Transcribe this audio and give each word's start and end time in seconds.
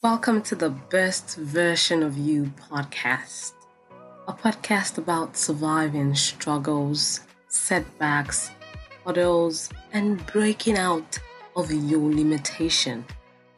Welcome 0.00 0.42
to 0.42 0.54
the 0.54 0.70
Best 0.70 1.34
Version 1.38 2.04
of 2.04 2.16
You 2.16 2.52
podcast, 2.70 3.54
a 4.28 4.32
podcast 4.32 4.96
about 4.96 5.36
surviving 5.36 6.14
struggles, 6.14 7.22
setbacks, 7.48 8.52
hurdles, 9.04 9.70
and 9.92 10.24
breaking 10.26 10.78
out 10.78 11.18
of 11.56 11.72
your 11.72 12.12
limitation, 12.12 13.04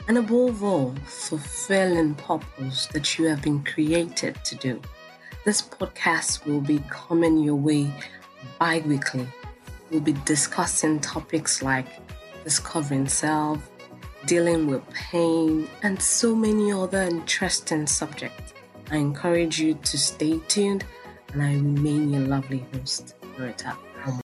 and 0.09 0.17
above 0.17 0.65
all, 0.65 0.95
fulfilling 1.05 2.15
purpose 2.15 2.87
that 2.87 3.19
you 3.19 3.27
have 3.27 3.43
been 3.43 3.63
created 3.63 4.43
to 4.47 4.55
do. 4.55 4.81
This 5.45 5.61
podcast 5.61 6.47
will 6.47 6.63
be 6.63 6.83
coming 6.89 7.37
your 7.37 7.57
way 7.57 7.93
bi 8.59 8.83
weekly. 8.87 9.29
We'll 9.91 10.01
be 10.01 10.17
discussing 10.25 11.01
topics 11.01 11.63
like 11.63 11.89
discovering 12.45 13.09
self 13.09 13.59
dealing 14.27 14.67
with 14.67 14.89
pain, 14.91 15.69
and 15.83 16.01
so 16.01 16.35
many 16.35 16.73
other 16.73 17.03
interesting 17.03 17.87
subjects. 17.87 18.53
I 18.91 18.97
encourage 18.97 19.61
you 19.61 19.75
to 19.75 19.99
stay 19.99 20.41
tuned, 20.49 20.85
and 21.33 21.43
I 21.43 21.55
remain 21.55 22.11
your 22.11 22.23
lovely 22.23 22.67
host, 22.73 23.15
Loretta. 23.39 23.77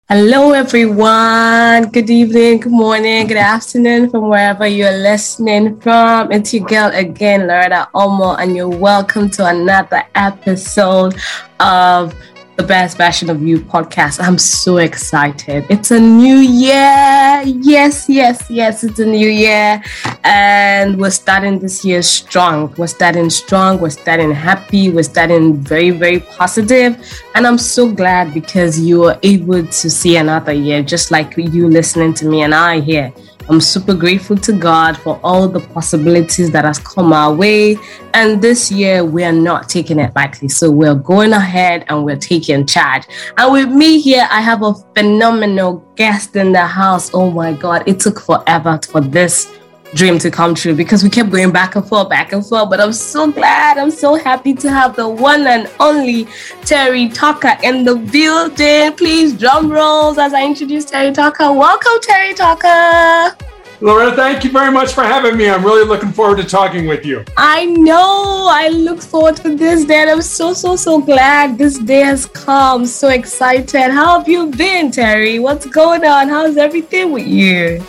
Hello, 0.08 0.52
everyone. 0.52 1.90
Good 1.90 2.10
evening, 2.10 2.60
good 2.60 2.72
morning, 2.72 3.26
good 3.26 3.36
afternoon 3.36 4.10
from 4.10 4.28
wherever 4.28 4.66
you're 4.66 4.92
listening 4.92 5.80
from. 5.80 6.30
It's 6.30 6.54
your 6.54 6.66
girl 6.66 6.90
again, 6.94 7.48
Loretta 7.48 7.88
Omo, 7.94 8.38
and 8.38 8.54
you're 8.54 8.68
welcome 8.68 9.28
to 9.30 9.46
another 9.46 10.04
episode 10.14 11.16
of 11.58 12.14
the 12.56 12.62
Best 12.62 12.96
Version 12.96 13.30
of 13.30 13.42
You 13.42 13.58
podcast. 13.58 14.22
I'm 14.22 14.38
so 14.38 14.76
excited. 14.76 15.64
It's 15.68 15.90
a 15.90 15.98
new 15.98 16.36
year. 16.36 17.42
Yes, 17.44 18.08
yes, 18.08 18.48
yes, 18.48 18.84
it's 18.84 18.98
a 19.00 19.06
new 19.06 19.28
year. 19.28 19.82
And 20.22 20.98
we're 20.98 21.10
starting 21.10 21.58
this 21.58 21.84
year 21.84 22.02
strong. 22.02 22.72
We're 22.76 22.86
starting 22.86 23.28
strong. 23.30 23.80
We're 23.80 23.90
starting 23.90 24.30
happy. 24.30 24.90
We're 24.90 25.02
starting 25.02 25.56
very, 25.56 25.90
very 25.90 26.20
positive. 26.20 26.96
And 27.34 27.46
I'm 27.46 27.58
so 27.58 27.90
glad 27.90 28.32
because 28.32 28.78
you 28.78 29.04
are 29.04 29.18
able 29.22 29.66
to 29.66 29.90
see 29.90 30.16
another 30.16 30.52
year, 30.52 30.82
just 30.82 31.10
like 31.10 31.36
you 31.36 31.68
listening 31.68 32.14
to 32.14 32.26
me 32.26 32.42
and 32.42 32.54
I 32.54 32.80
here. 32.80 33.12
I'm 33.48 33.60
super 33.60 33.92
grateful 33.92 34.36
to 34.38 34.52
God 34.52 34.96
for 34.96 35.20
all 35.22 35.48
the 35.48 35.60
possibilities 35.60 36.50
that 36.52 36.64
has 36.64 36.78
come 36.78 37.12
our 37.12 37.32
way. 37.34 37.76
And 38.14 38.40
this 38.40 38.72
year 38.72 39.04
we 39.04 39.22
are 39.22 39.32
not 39.32 39.68
taking 39.68 39.98
it 39.98 40.14
lightly. 40.16 40.48
So 40.48 40.70
we're 40.70 40.94
going 40.94 41.32
ahead 41.32 41.84
and 41.88 42.04
we're 42.04 42.16
taking 42.16 42.66
charge. 42.66 43.04
And 43.36 43.52
with 43.52 43.68
me 43.68 44.00
here, 44.00 44.26
I 44.30 44.40
have 44.40 44.62
a 44.62 44.74
phenomenal 44.94 45.84
guest 45.94 46.36
in 46.36 46.52
the 46.52 46.66
house. 46.66 47.10
Oh 47.12 47.30
my 47.30 47.52
God, 47.52 47.86
it 47.86 48.00
took 48.00 48.20
forever 48.20 48.80
for 48.90 49.02
this 49.02 49.52
dream 49.94 50.18
to 50.18 50.30
come 50.30 50.54
true 50.54 50.74
because 50.74 51.02
we 51.02 51.10
kept 51.10 51.30
going 51.30 51.52
back 51.52 51.76
and 51.76 51.86
forth, 51.86 52.08
back 52.08 52.32
and 52.32 52.44
forth. 52.44 52.68
But 52.68 52.80
I'm 52.80 52.92
so 52.92 53.30
glad, 53.30 53.78
I'm 53.78 53.90
so 53.90 54.16
happy 54.16 54.54
to 54.54 54.70
have 54.70 54.96
the 54.96 55.08
one 55.08 55.46
and 55.46 55.70
only 55.80 56.26
Terry 56.64 57.08
Tucker 57.08 57.56
in 57.62 57.84
the 57.84 57.96
building. 57.96 58.92
Please, 58.94 59.32
drum 59.38 59.70
rolls 59.70 60.18
as 60.18 60.34
I 60.34 60.44
introduce 60.44 60.84
Terry 60.84 61.12
Tucker. 61.12 61.52
Welcome, 61.52 62.00
Terry 62.02 62.34
Tucker. 62.34 63.36
Loretta, 63.80 64.16
thank 64.16 64.44
you 64.44 64.50
very 64.50 64.72
much 64.72 64.92
for 64.92 65.02
having 65.02 65.36
me. 65.36 65.48
I'm 65.48 65.64
really 65.64 65.84
looking 65.86 66.10
forward 66.10 66.38
to 66.38 66.44
talking 66.44 66.86
with 66.86 67.04
you. 67.04 67.24
I 67.36 67.66
know. 67.66 68.48
I 68.50 68.68
look 68.68 69.02
forward 69.02 69.36
to 69.38 69.56
this 69.56 69.84
day. 69.84 70.10
I'm 70.10 70.22
so, 70.22 70.54
so, 70.54 70.76
so 70.76 71.00
glad 71.00 71.58
this 71.58 71.78
day 71.78 72.00
has 72.00 72.24
come. 72.24 72.86
So 72.86 73.08
excited. 73.08 73.90
How 73.90 74.18
have 74.18 74.28
you 74.28 74.46
been, 74.46 74.90
Terry? 74.90 75.38
What's 75.38 75.66
going 75.66 76.04
on? 76.04 76.28
How's 76.28 76.56
everything 76.56 77.12
with 77.12 77.26
you? 77.26 77.84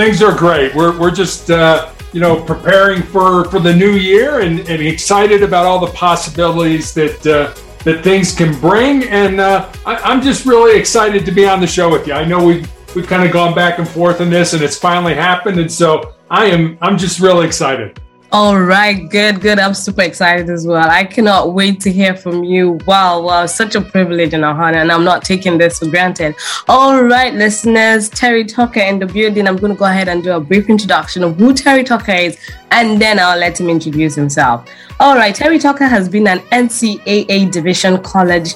Things 0.00 0.22
are 0.22 0.34
great. 0.34 0.74
We're, 0.74 0.98
we're 0.98 1.10
just, 1.10 1.50
uh, 1.50 1.92
you 2.14 2.20
know, 2.20 2.42
preparing 2.42 3.02
for, 3.02 3.44
for 3.50 3.60
the 3.60 3.74
new 3.74 3.92
year 3.92 4.40
and, 4.40 4.60
and 4.60 4.80
excited 4.80 5.42
about 5.42 5.66
all 5.66 5.78
the 5.78 5.92
possibilities 5.92 6.94
that, 6.94 7.26
uh, 7.26 7.54
that 7.84 8.02
things 8.02 8.34
can 8.34 8.58
bring. 8.60 9.04
And 9.04 9.40
uh, 9.40 9.70
I, 9.84 10.10
am 10.10 10.22
just 10.22 10.46
really 10.46 10.78
excited 10.78 11.26
to 11.26 11.30
be 11.30 11.46
on 11.46 11.60
the 11.60 11.66
show 11.66 11.90
with 11.90 12.06
you. 12.06 12.14
I 12.14 12.24
know 12.24 12.42
we've, 12.42 12.66
we've 12.96 13.06
kind 13.06 13.26
of 13.26 13.30
gone 13.30 13.54
back 13.54 13.78
and 13.78 13.86
forth 13.86 14.22
on 14.22 14.30
this 14.30 14.54
and 14.54 14.62
it's 14.62 14.78
finally 14.78 15.14
happened. 15.14 15.60
And 15.60 15.70
so 15.70 16.14
I 16.30 16.46
am, 16.46 16.78
I'm 16.80 16.96
just 16.96 17.20
really 17.20 17.46
excited. 17.46 18.00
All 18.32 18.60
right, 18.60 19.08
good, 19.10 19.40
good. 19.40 19.58
I'm 19.58 19.74
super 19.74 20.02
excited 20.02 20.50
as 20.50 20.64
well. 20.64 20.88
I 20.88 21.02
cannot 21.02 21.52
wait 21.52 21.80
to 21.80 21.90
hear 21.90 22.14
from 22.14 22.44
you. 22.44 22.78
Wow, 22.86 23.22
wow, 23.22 23.46
such 23.46 23.74
a 23.74 23.80
privilege 23.80 24.34
and 24.34 24.44
a 24.44 24.48
honor, 24.48 24.78
and 24.78 24.92
I'm 24.92 25.02
not 25.02 25.24
taking 25.24 25.58
this 25.58 25.80
for 25.80 25.86
granted. 25.86 26.36
All 26.68 27.02
right, 27.02 27.34
listeners, 27.34 28.08
Terry 28.08 28.44
Tucker 28.44 28.78
in 28.78 29.00
the 29.00 29.06
building. 29.06 29.48
I'm 29.48 29.56
going 29.56 29.72
to 29.72 29.78
go 29.78 29.86
ahead 29.86 30.06
and 30.06 30.22
do 30.22 30.30
a 30.30 30.38
brief 30.38 30.68
introduction 30.68 31.24
of 31.24 31.38
who 31.38 31.52
Terry 31.52 31.82
Tucker 31.82 32.12
is, 32.12 32.38
and 32.70 33.02
then 33.02 33.18
I'll 33.18 33.36
let 33.36 33.58
him 33.58 33.68
introduce 33.68 34.14
himself. 34.14 34.64
All 35.00 35.16
right, 35.16 35.34
Terry 35.34 35.58
Tucker 35.58 35.88
has 35.88 36.08
been 36.08 36.28
an 36.28 36.38
NCAA 36.52 37.50
Division 37.50 38.00
College 38.00 38.54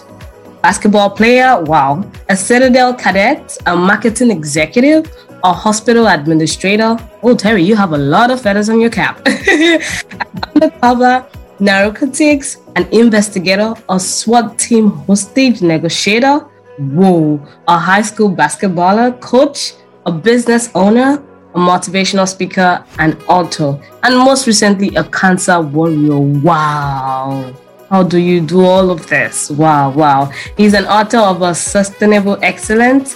basketball 0.62 1.10
player, 1.10 1.60
wow, 1.64 2.08
a 2.28 2.36
Citadel 2.36 2.94
cadet, 2.94 3.58
a 3.66 3.74
marketing 3.74 4.30
executive, 4.30 5.12
a 5.44 5.52
hospital 5.52 6.08
administrator. 6.08 6.96
Oh, 7.22 7.36
Terry, 7.36 7.62
you 7.62 7.76
have 7.76 7.92
a 7.92 7.98
lot 7.98 8.30
of 8.30 8.40
feathers 8.40 8.70
on 8.70 8.80
your 8.80 8.90
cap. 8.90 9.20
undercover, 10.54 11.26
narcotics, 11.60 12.56
an 12.76 12.88
investigator, 12.92 13.74
a 13.88 14.00
SWAT 14.00 14.58
team 14.58 14.90
hostage 15.06 15.60
negotiator. 15.60 16.38
Whoa, 16.78 17.46
a 17.68 17.78
high 17.78 18.02
school 18.02 18.34
basketballer, 18.34 19.20
coach, 19.20 19.74
a 20.06 20.12
business 20.12 20.70
owner, 20.74 21.22
a 21.54 21.58
motivational 21.58 22.26
speaker, 22.26 22.84
an 22.98 23.16
author, 23.28 23.78
and 24.02 24.16
most 24.16 24.46
recently, 24.46 24.94
a 24.96 25.04
cancer 25.04 25.60
warrior. 25.60 26.18
Wow. 26.18 27.54
How 27.90 28.02
do 28.02 28.18
you 28.18 28.40
do 28.40 28.64
all 28.64 28.90
of 28.90 29.06
this? 29.06 29.50
Wow, 29.50 29.90
wow. 29.90 30.32
He's 30.56 30.74
an 30.74 30.86
author 30.86 31.18
of 31.18 31.42
A 31.42 31.54
Sustainable 31.54 32.38
Excellence 32.42 33.14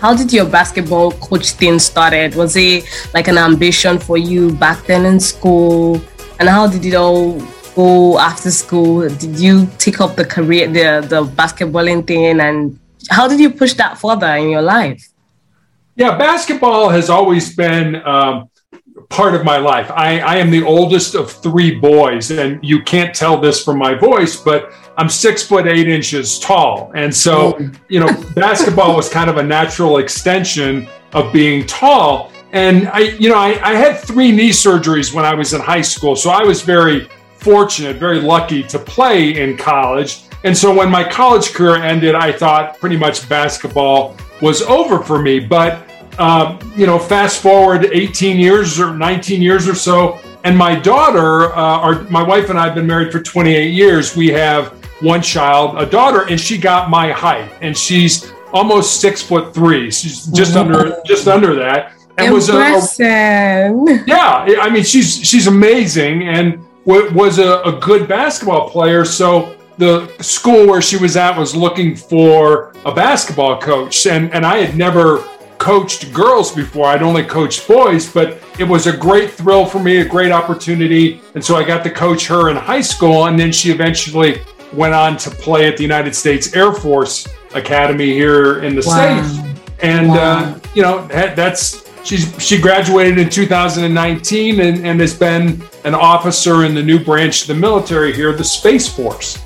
How 0.00 0.14
did 0.16 0.32
your 0.32 0.46
basketball 0.46 1.12
coach 1.12 1.50
thing 1.50 1.78
started? 1.78 2.34
Was 2.34 2.56
it 2.56 2.84
like 3.12 3.28
an 3.28 3.36
ambition 3.36 3.98
for 3.98 4.16
you 4.16 4.52
back 4.52 4.86
then 4.86 5.04
in 5.04 5.20
school? 5.20 6.00
And 6.40 6.48
how 6.48 6.66
did 6.66 6.86
it 6.86 6.94
all 6.94 7.42
go 7.74 8.18
after 8.18 8.50
school? 8.50 9.08
Did 9.08 9.38
you 9.38 9.68
take 9.78 10.00
up 10.00 10.16
the 10.16 10.24
career, 10.24 10.66
the 10.66 11.06
the 11.06 11.24
basketballing 11.24 12.06
thing, 12.06 12.40
and 12.40 12.78
how 13.10 13.28
did 13.28 13.40
you 13.40 13.50
push 13.50 13.74
that 13.74 13.98
further 13.98 14.34
in 14.36 14.50
your 14.50 14.62
life? 14.62 15.08
Yeah, 15.96 16.16
basketball 16.16 16.88
has 16.88 17.10
always 17.10 17.54
been 17.54 17.96
um, 18.06 18.48
part 19.10 19.34
of 19.34 19.44
my 19.44 19.58
life. 19.58 19.90
I, 19.90 20.20
I 20.20 20.36
am 20.36 20.50
the 20.50 20.62
oldest 20.62 21.14
of 21.14 21.30
three 21.30 21.74
boys, 21.74 22.30
and 22.30 22.58
you 22.64 22.82
can't 22.82 23.14
tell 23.14 23.38
this 23.38 23.62
from 23.62 23.78
my 23.78 23.94
voice, 23.94 24.36
but 24.36 24.72
I'm 24.96 25.08
six 25.08 25.42
foot 25.42 25.66
eight 25.66 25.88
inches 25.88 26.38
tall, 26.38 26.90
and 26.94 27.14
so 27.14 27.58
you 27.88 28.00
know, 28.00 28.08
basketball 28.34 28.96
was 28.96 29.08
kind 29.08 29.28
of 29.28 29.36
a 29.36 29.42
natural 29.42 29.98
extension 29.98 30.88
of 31.12 31.32
being 31.32 31.66
tall. 31.66 32.32
And 32.52 32.88
I, 32.88 33.00
you 33.18 33.30
know, 33.30 33.38
I, 33.38 33.58
I 33.62 33.74
had 33.74 33.98
three 33.98 34.30
knee 34.30 34.50
surgeries 34.50 35.14
when 35.14 35.24
I 35.24 35.34
was 35.34 35.54
in 35.54 35.60
high 35.60 35.80
school, 35.80 36.16
so 36.16 36.30
I 36.30 36.42
was 36.42 36.62
very 36.62 37.08
fortunate, 37.42 37.96
very 37.96 38.20
lucky 38.20 38.62
to 38.64 38.78
play 38.78 39.40
in 39.40 39.56
college. 39.56 40.24
And 40.44 40.56
so 40.56 40.74
when 40.74 40.90
my 40.90 41.04
college 41.04 41.52
career 41.52 41.76
ended, 41.76 42.14
I 42.14 42.32
thought 42.32 42.78
pretty 42.80 42.96
much 42.96 43.28
basketball 43.28 44.16
was 44.40 44.62
over 44.62 45.02
for 45.02 45.20
me. 45.20 45.38
But, 45.38 45.88
um, 46.18 46.58
you 46.76 46.86
know, 46.86 46.98
fast 46.98 47.40
forward 47.40 47.84
18 47.84 48.38
years 48.38 48.80
or 48.80 48.94
19 48.94 49.40
years 49.40 49.68
or 49.68 49.74
so, 49.74 50.18
and 50.44 50.58
my 50.58 50.74
daughter, 50.74 51.54
uh, 51.54 51.56
our, 51.56 52.02
my 52.04 52.22
wife 52.22 52.50
and 52.50 52.58
I 52.58 52.64
have 52.64 52.74
been 52.74 52.86
married 52.86 53.12
for 53.12 53.20
28 53.20 53.72
years. 53.72 54.16
We 54.16 54.28
have 54.28 54.72
one 55.00 55.22
child, 55.22 55.78
a 55.78 55.86
daughter, 55.86 56.26
and 56.28 56.40
she 56.40 56.58
got 56.58 56.90
my 56.90 57.12
height, 57.12 57.52
and 57.60 57.76
she's 57.76 58.32
almost 58.52 59.00
six 59.00 59.22
foot 59.22 59.54
three. 59.54 59.90
She's 59.90 60.26
just 60.26 60.56
under 60.56 61.00
just 61.06 61.28
under 61.28 61.54
that. 61.56 61.92
And 62.18 62.26
Impressive. 62.26 62.54
was 62.54 63.00
a, 63.00 63.70
a 63.70 64.04
yeah. 64.06 64.60
I 64.60 64.68
mean, 64.68 64.84
she's 64.84 65.16
she's 65.26 65.46
amazing, 65.46 66.28
and 66.28 66.64
was 66.84 67.38
a, 67.38 67.60
a 67.62 67.78
good 67.80 68.08
basketball 68.08 68.68
player. 68.70 69.04
So 69.04 69.56
the 69.78 70.12
school 70.20 70.66
where 70.66 70.82
she 70.82 70.96
was 70.96 71.16
at 71.16 71.36
was 71.38 71.54
looking 71.54 71.96
for 71.96 72.74
a 72.84 72.92
basketball 72.92 73.60
coach, 73.60 74.06
and 74.06 74.32
and 74.32 74.44
I 74.44 74.58
had 74.58 74.76
never 74.76 75.24
coached 75.62 76.12
girls 76.12 76.52
before. 76.52 76.86
I'd 76.86 77.02
only 77.02 77.22
coached 77.22 77.68
boys, 77.68 78.12
but 78.12 78.42
it 78.58 78.64
was 78.64 78.88
a 78.88 78.96
great 78.96 79.30
thrill 79.30 79.64
for 79.64 79.78
me, 79.78 79.98
a 79.98 80.04
great 80.04 80.32
opportunity. 80.32 81.20
And 81.36 81.44
so 81.44 81.54
I 81.54 81.62
got 81.62 81.84
to 81.84 81.90
coach 81.90 82.26
her 82.26 82.50
in 82.50 82.56
high 82.56 82.80
school. 82.80 83.26
And 83.26 83.38
then 83.38 83.52
she 83.52 83.70
eventually 83.70 84.42
went 84.72 84.92
on 84.92 85.16
to 85.18 85.30
play 85.30 85.68
at 85.68 85.76
the 85.76 85.84
United 85.84 86.16
States 86.16 86.52
Air 86.56 86.72
Force 86.72 87.28
Academy 87.54 88.12
here 88.12 88.64
in 88.64 88.74
the 88.74 88.82
wow. 88.84 89.22
States. 89.22 89.56
And, 89.82 90.10
uh, 90.10 90.14
wow. 90.14 90.44
uh, 90.44 90.60
you 90.74 90.82
know, 90.82 91.06
that's, 91.06 91.81
she's, 92.04 92.34
she 92.42 92.60
graduated 92.60 93.18
in 93.18 93.28
2019 93.28 94.60
and, 94.60 94.86
and 94.86 95.00
has 95.00 95.14
been 95.14 95.62
an 95.84 95.94
officer 95.94 96.64
in 96.64 96.74
the 96.74 96.82
new 96.82 97.02
branch 97.02 97.42
of 97.42 97.48
the 97.48 97.54
military 97.54 98.12
here, 98.12 98.32
the 98.32 98.44
Space 98.44 98.88
Force. 98.88 99.38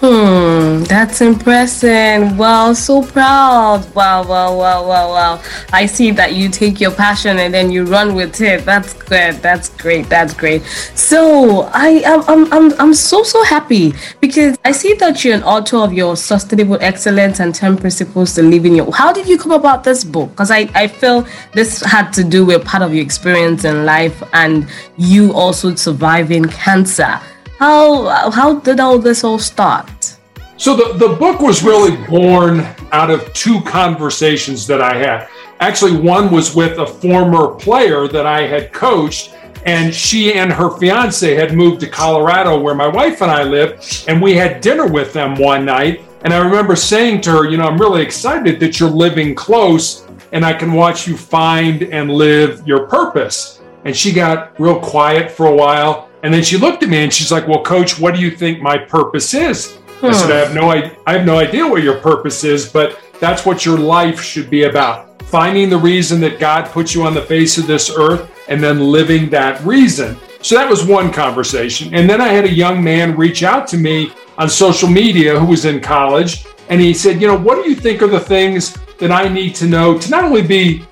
Hmm, 0.00 0.84
that's 0.84 1.20
impressive. 1.20 2.38
Wow, 2.38 2.72
so 2.72 3.02
proud. 3.02 3.84
Wow, 3.96 4.22
wow, 4.22 4.56
wow, 4.56 4.86
wow, 4.86 5.08
wow. 5.08 5.42
I 5.72 5.86
see 5.86 6.12
that 6.12 6.36
you 6.36 6.48
take 6.48 6.80
your 6.80 6.92
passion 6.92 7.40
and 7.40 7.52
then 7.52 7.72
you 7.72 7.82
run 7.82 8.14
with 8.14 8.40
it. 8.40 8.64
That's 8.64 8.92
good. 8.92 9.34
That's 9.42 9.70
great. 9.70 10.08
That's 10.08 10.32
great. 10.34 10.62
So 10.94 11.62
I 11.74 12.02
am 12.06 12.22
I'm, 12.28 12.52
I'm, 12.52 12.80
I'm 12.80 12.94
so 12.94 13.24
so 13.24 13.42
happy 13.42 13.92
because 14.20 14.56
I 14.64 14.70
see 14.70 14.94
that 14.94 15.24
you're 15.24 15.34
an 15.34 15.42
author 15.42 15.78
of 15.78 15.92
your 15.92 16.16
sustainable 16.16 16.78
excellence 16.80 17.40
and 17.40 17.52
10 17.52 17.78
principles 17.78 18.34
to 18.36 18.42
live 18.42 18.66
in 18.66 18.76
your 18.76 18.92
how 18.94 19.12
did 19.12 19.26
you 19.26 19.36
come 19.36 19.50
about 19.50 19.82
this 19.82 20.04
book? 20.04 20.30
Because 20.30 20.52
I, 20.52 20.70
I 20.76 20.86
feel 20.86 21.26
this 21.54 21.82
had 21.82 22.12
to 22.12 22.22
do 22.22 22.46
with 22.46 22.64
part 22.64 22.84
of 22.84 22.94
your 22.94 23.02
experience 23.02 23.64
in 23.64 23.84
life 23.84 24.22
and 24.32 24.68
you 24.96 25.32
also 25.32 25.74
surviving 25.74 26.44
cancer. 26.44 27.20
How 27.58 28.30
how 28.30 28.60
did 28.60 28.80
all 28.80 28.98
this 28.98 29.24
all 29.24 29.38
start? 29.38 30.16
So 30.56 30.74
the, 30.74 30.94
the 30.94 31.14
book 31.14 31.40
was 31.40 31.62
really 31.62 31.96
born 32.06 32.66
out 32.92 33.10
of 33.10 33.32
two 33.32 33.60
conversations 33.62 34.66
that 34.66 34.80
I 34.80 34.96
had. 34.96 35.28
Actually, 35.60 35.96
one 36.00 36.30
was 36.30 36.54
with 36.54 36.78
a 36.78 36.86
former 36.86 37.54
player 37.54 38.08
that 38.08 38.26
I 38.26 38.42
had 38.46 38.72
coached, 38.72 39.34
and 39.66 39.94
she 39.94 40.34
and 40.34 40.52
her 40.52 40.70
fiance 40.78 41.34
had 41.34 41.54
moved 41.54 41.80
to 41.80 41.88
Colorado, 41.88 42.58
where 42.60 42.74
my 42.74 42.88
wife 42.88 43.22
and 43.22 43.30
I 43.30 43.42
live, 43.42 43.84
and 44.08 44.22
we 44.22 44.34
had 44.34 44.60
dinner 44.60 44.86
with 44.86 45.12
them 45.12 45.36
one 45.36 45.64
night. 45.64 46.02
And 46.22 46.32
I 46.32 46.38
remember 46.38 46.74
saying 46.76 47.20
to 47.22 47.30
her, 47.30 47.48
You 47.48 47.56
know, 47.56 47.64
I'm 47.64 47.78
really 47.78 48.02
excited 48.02 48.58
that 48.60 48.80
you're 48.80 48.90
living 48.90 49.34
close 49.34 50.04
and 50.32 50.44
I 50.44 50.52
can 50.52 50.72
watch 50.72 51.06
you 51.06 51.16
find 51.16 51.82
and 51.84 52.10
live 52.10 52.66
your 52.66 52.86
purpose. 52.86 53.60
And 53.84 53.96
she 53.96 54.12
got 54.12 54.58
real 54.60 54.78
quiet 54.78 55.30
for 55.30 55.46
a 55.46 55.54
while. 55.54 56.07
And 56.22 56.32
then 56.32 56.42
she 56.42 56.56
looked 56.56 56.82
at 56.82 56.88
me 56.88 56.98
and 56.98 57.12
she's 57.12 57.30
like, 57.30 57.46
"Well, 57.46 57.62
coach, 57.62 57.98
what 57.98 58.14
do 58.14 58.20
you 58.20 58.30
think 58.30 58.60
my 58.60 58.76
purpose 58.76 59.34
is?" 59.34 59.78
I 60.02 60.12
said, 60.12 60.30
"I 60.30 60.36
have 60.38 60.54
no 60.54 60.70
I, 60.70 60.96
I 61.06 61.12
have 61.12 61.26
no 61.26 61.38
idea 61.38 61.66
what 61.66 61.82
your 61.82 61.96
purpose 61.96 62.44
is, 62.44 62.68
but 62.68 62.98
that's 63.20 63.44
what 63.44 63.64
your 63.64 63.78
life 63.78 64.20
should 64.20 64.50
be 64.50 64.64
about. 64.64 65.22
Finding 65.22 65.68
the 65.68 65.78
reason 65.78 66.20
that 66.20 66.38
God 66.38 66.70
put 66.70 66.94
you 66.94 67.02
on 67.02 67.14
the 67.14 67.22
face 67.22 67.58
of 67.58 67.66
this 67.66 67.90
earth 67.96 68.30
and 68.48 68.62
then 68.62 68.80
living 68.80 69.30
that 69.30 69.62
reason." 69.64 70.16
So 70.40 70.54
that 70.54 70.70
was 70.70 70.84
one 70.84 71.12
conversation. 71.12 71.92
And 71.94 72.08
then 72.08 72.20
I 72.20 72.28
had 72.28 72.44
a 72.44 72.52
young 72.52 72.82
man 72.82 73.16
reach 73.16 73.42
out 73.42 73.66
to 73.68 73.76
me 73.76 74.12
on 74.38 74.48
social 74.48 74.88
media 74.88 75.38
who 75.38 75.46
was 75.46 75.64
in 75.64 75.80
college 75.80 76.44
and 76.68 76.80
he 76.80 76.94
said, 76.94 77.20
"You 77.20 77.28
know, 77.28 77.36
what 77.36 77.62
do 77.62 77.68
you 77.68 77.76
think 77.76 78.02
are 78.02 78.08
the 78.08 78.20
things 78.20 78.76
that 78.98 79.10
I 79.10 79.28
need 79.28 79.54
to 79.56 79.66
know 79.66 79.98
to 79.98 80.10
not 80.10 80.24
only 80.24 80.42
be 80.42 80.84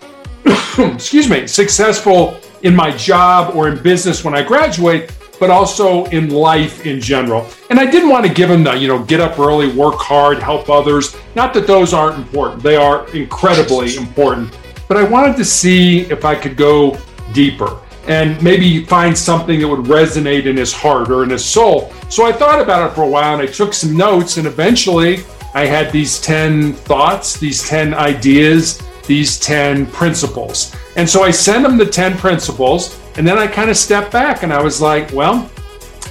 excuse 0.79 1.29
me, 1.29 1.46
successful 1.46 2.38
in 2.62 2.75
my 2.75 2.90
job 2.96 3.55
or 3.55 3.69
in 3.69 3.82
business 3.82 4.25
when 4.25 4.34
I 4.34 4.43
graduate, 4.43 5.12
but 5.38 5.50
also 5.50 6.05
in 6.06 6.31
life 6.31 6.87
in 6.87 7.00
general. 7.00 7.47
And 7.71 7.79
I 7.79 7.87
didn't 7.91 8.09
want 8.09 8.27
to 8.27 8.33
give 8.33 8.49
them 8.49 8.65
the, 8.65 8.75
you 8.75 8.88
know, 8.88 9.03
get 9.05 9.21
up 9.21 9.38
early, 9.38 9.69
work 9.73 9.97
hard, 9.97 10.38
help 10.38 10.69
others. 10.69 11.17
Not 11.35 11.55
that 11.55 11.67
those 11.67 11.93
aren't 11.93 12.19
important, 12.19 12.62
they 12.62 12.77
are 12.77 13.09
incredibly 13.15 13.97
important. 13.97 14.56
But 14.88 14.97
I 14.97 15.03
wanted 15.03 15.37
to 15.37 15.44
see 15.44 16.00
if 16.03 16.25
I 16.25 16.35
could 16.35 16.56
go 16.56 16.99
deeper 17.33 17.81
and 18.06 18.41
maybe 18.43 18.85
find 18.85 19.17
something 19.17 19.61
that 19.61 19.69
would 19.69 19.87
resonate 19.87 20.47
in 20.47 20.56
his 20.56 20.73
heart 20.73 21.11
or 21.11 21.25
in 21.25 21.31
his 21.31 21.44
soul. 21.44 21.93
So 22.09 22.25
I 22.25 22.32
thought 22.32 22.61
about 22.61 22.89
it 22.89 22.94
for 22.94 23.03
a 23.03 23.09
while 23.09 23.35
and 23.35 23.43
I 23.43 23.47
took 23.47 23.75
some 23.75 23.97
notes, 23.97 24.37
and 24.37 24.47
eventually 24.47 25.25
I 25.55 25.67
had 25.67 25.91
these 25.91 26.21
10 26.21 26.75
thoughts, 26.75 27.39
these 27.39 27.69
10 27.69 27.94
ideas, 27.94 28.81
these 29.06 29.38
10 29.38 29.87
principles. 29.87 30.75
And 30.97 31.08
so 31.08 31.23
I 31.23 31.31
sent 31.31 31.64
him 31.64 31.76
the 31.76 31.87
10 31.87 32.17
principles, 32.19 32.99
and 33.17 33.26
then 33.26 33.38
I 33.38 33.47
kind 33.47 33.70
of 33.70 33.76
stepped 33.76 34.12
back 34.12 34.43
and 34.43 34.53
I 34.53 34.62
was 34.62 34.81
like, 34.81 35.12
well, 35.12 35.50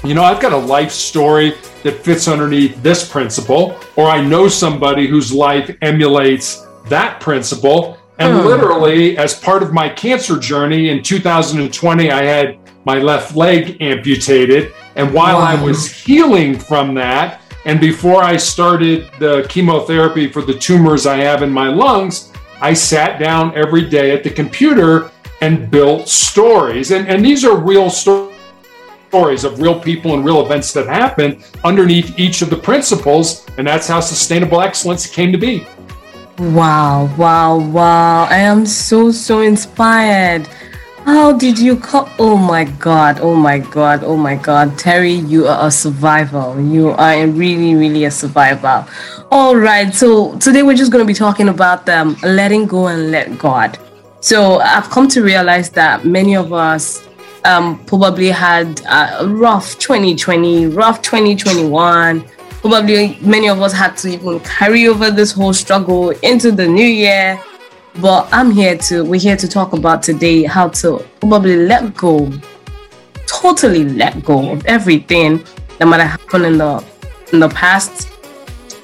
you 0.04 0.14
know, 0.14 0.24
I've 0.24 0.42
got 0.42 0.54
a 0.54 0.58
life 0.58 0.92
story 0.92 1.56
that 1.84 2.04
fits 2.04 2.28
underneath 2.28 2.82
this 2.82 3.08
principle, 3.10 3.80
or 3.96 4.08
I 4.08 4.22
know 4.22 4.48
somebody 4.48 5.08
whose 5.08 5.32
life 5.32 5.76
emulates 5.82 6.66
that 6.88 7.20
principle. 7.20 7.98
And 8.20 8.40
hmm. 8.40 8.46
literally, 8.46 9.18
as 9.18 9.40
part 9.40 9.64
of 9.64 9.74
my 9.74 9.90
cancer 9.90 10.40
journey 10.40 10.90
in 10.90 11.04
2020, 11.04 12.12
I 12.12 12.24
had 12.24 12.60
my 12.86 13.00
left 13.00 13.36
leg 13.36 13.82
amputated. 13.82 14.74
And 14.96 15.14
while 15.14 15.40
wow. 15.40 15.46
I 15.46 15.64
was 15.64 15.92
healing 15.92 16.58
from 16.58 16.94
that, 16.96 17.42
and 17.66 17.80
before 17.82 18.22
I 18.22 18.38
started 18.38 19.10
the 19.20 19.46
chemotherapy 19.50 20.28
for 20.28 20.44
the 20.44 20.54
tumors 20.54 21.08
I 21.08 21.18
have 21.18 21.42
in 21.42 21.50
my 21.50 21.68
lungs, 21.68 22.32
I 22.62 22.74
sat 22.74 23.20
down 23.20 23.56
every 23.56 23.90
day 23.90 24.12
at 24.12 24.24
the 24.24 24.30
computer 24.30 25.12
and 25.42 25.70
built 25.70 26.08
stories. 26.08 26.92
And, 26.92 27.08
and 27.08 27.24
these 27.24 27.44
are 27.44 27.56
real 27.58 27.90
sto- 27.90 28.32
stories 29.10 29.44
of 29.44 29.60
real 29.60 29.80
people 29.80 30.14
and 30.14 30.26
real 30.26 30.44
events 30.46 30.74
that 30.74 30.88
happen 30.88 31.44
underneath 31.64 32.18
each 32.18 32.42
of 32.42 32.50
the 32.50 32.58
principles. 32.58 33.46
And 33.58 33.68
that's 33.68 33.88
how 33.88 34.00
sustainable 34.00 34.62
excellence 34.62 35.08
came 35.08 35.32
to 35.32 35.38
be. 35.38 35.68
Wow, 36.38 37.14
wow, 37.18 37.58
wow. 37.58 38.26
I 38.26 38.38
am 38.38 38.66
so, 38.66 39.12
so 39.12 39.40
inspired. 39.40 40.50
How 41.06 41.32
did 41.32 41.60
you 41.60 41.76
come? 41.78 42.10
Oh 42.18 42.36
my 42.36 42.64
God, 42.64 43.20
oh 43.22 43.36
my 43.36 43.60
God, 43.60 44.04
oh 44.04 44.18
my 44.18 44.36
God. 44.36 44.76
Terry, 44.80 45.14
you 45.14 45.46
are 45.46 45.68
a 45.68 45.72
survivor. 45.72 46.60
You 46.60 46.90
are 46.90 47.28
really, 47.28 47.76
really 47.76 48.06
a 48.06 48.12
survivor. 48.12 48.88
All 49.30 49.56
right, 49.56 49.94
so 49.94 50.36
today 50.40 50.64
we're 50.64 50.76
just 50.76 50.92
going 50.92 51.04
to 51.04 51.08
be 51.08 51.14
talking 51.14 51.50
about 51.50 51.88
um, 51.90 52.18
letting 52.24 52.66
go 52.66 52.88
and 52.88 53.12
let 53.12 53.38
God. 53.38 53.78
So 54.20 54.58
I've 54.62 54.90
come 54.90 55.08
to 55.10 55.22
realize 55.22 55.70
that 55.72 56.06
many 56.06 56.36
of 56.36 56.52
us 56.54 57.08
um, 57.44 57.86
probably 57.86 58.30
had 58.32 58.82
a 58.90 59.28
rough 59.28 59.78
2020, 59.78 60.66
rough 60.68 61.04
2021. 61.04 62.26
Probably 62.62 63.20
many 63.22 63.48
of 63.48 63.62
us 63.62 63.74
had 63.74 63.96
to 63.98 64.10
even 64.10 64.40
carry 64.40 64.88
over 64.88 65.12
this 65.12 65.34
whole 65.34 65.54
struggle 65.54 66.10
into 66.24 66.52
the 66.52 66.68
new 66.68 66.88
year. 66.88 67.40
But 68.02 68.28
I'm 68.34 68.52
here 68.52 68.78
to, 68.78 69.06
we're 69.06 69.20
here 69.20 69.38
to 69.38 69.48
talk 69.48 69.72
about 69.72 70.04
today 70.04 70.44
how 70.44 70.68
to 70.70 71.06
probably 71.22 71.56
let 71.56 71.96
go, 71.96 72.30
totally 73.26 73.86
let 73.86 74.24
go 74.24 74.52
of 74.52 74.66
everything 74.66 75.46
that 75.78 75.86
might 75.86 76.02
have 76.02 76.20
happened 76.20 76.46
in 76.46 76.58
the 76.58 76.84
in 77.32 77.40
the 77.40 77.50
past 77.50 78.10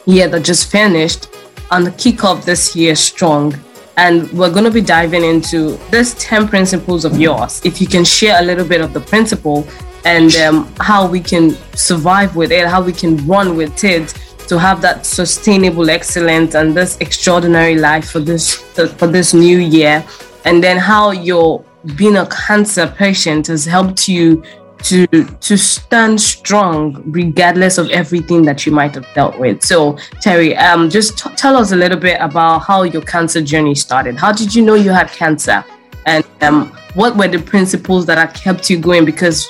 year 0.05 0.27
that 0.29 0.43
just 0.43 0.71
finished 0.71 1.27
and 1.71 1.95
kick 1.97 2.23
off 2.23 2.45
this 2.45 2.75
year 2.75 2.95
strong. 2.95 3.53
And 3.97 4.31
we're 4.31 4.49
going 4.49 4.63
to 4.63 4.71
be 4.71 4.81
diving 4.81 5.23
into 5.23 5.77
this 5.91 6.15
10 6.17 6.47
principles 6.47 7.03
of 7.03 7.19
yours. 7.19 7.61
If 7.65 7.81
you 7.81 7.87
can 7.87 8.05
share 8.05 8.41
a 8.41 8.45
little 8.45 8.65
bit 8.65 8.79
of 8.79 8.93
the 8.93 9.01
principle 9.01 9.67
and 10.05 10.33
um, 10.37 10.73
how 10.79 11.07
we 11.07 11.19
can 11.19 11.51
survive 11.75 12.35
with 12.35 12.51
it, 12.51 12.65
how 12.65 12.81
we 12.81 12.93
can 12.93 13.17
run 13.27 13.57
with 13.57 13.83
it 13.83 14.13
to 14.51 14.59
have 14.59 14.81
that 14.81 15.05
sustainable 15.05 15.89
excellence 15.89 16.55
and 16.55 16.75
this 16.75 16.97
extraordinary 16.99 17.75
life 17.75 18.11
for 18.11 18.19
this 18.19 18.55
for 18.99 19.07
this 19.07 19.33
new 19.33 19.57
year, 19.57 20.05
and 20.43 20.61
then 20.61 20.77
how 20.77 21.11
your 21.11 21.63
being 21.95 22.17
a 22.17 22.25
cancer 22.25 22.85
patient 22.97 23.47
has 23.47 23.63
helped 23.63 24.09
you 24.09 24.43
to 24.83 25.07
to 25.47 25.57
stand 25.57 26.19
strong 26.19 27.01
regardless 27.05 27.77
of 27.77 27.89
everything 27.91 28.43
that 28.43 28.65
you 28.65 28.73
might 28.73 28.93
have 28.93 29.07
dealt 29.15 29.39
with. 29.39 29.63
So 29.63 29.97
Terry, 30.19 30.53
um, 30.57 30.89
just 30.89 31.17
t- 31.17 31.33
tell 31.37 31.55
us 31.55 31.71
a 31.71 31.77
little 31.77 32.01
bit 32.07 32.17
about 32.19 32.59
how 32.59 32.83
your 32.83 33.03
cancer 33.03 33.41
journey 33.41 33.75
started. 33.75 34.17
How 34.17 34.33
did 34.33 34.53
you 34.53 34.65
know 34.65 34.75
you 34.75 34.91
had 34.91 35.07
cancer, 35.07 35.63
and 36.05 36.25
um, 36.41 36.73
what 36.95 37.15
were 37.15 37.29
the 37.29 37.39
principles 37.39 38.05
that 38.07 38.17
have 38.17 38.33
kept 38.33 38.69
you 38.69 38.79
going? 38.79 39.05
Because 39.05 39.49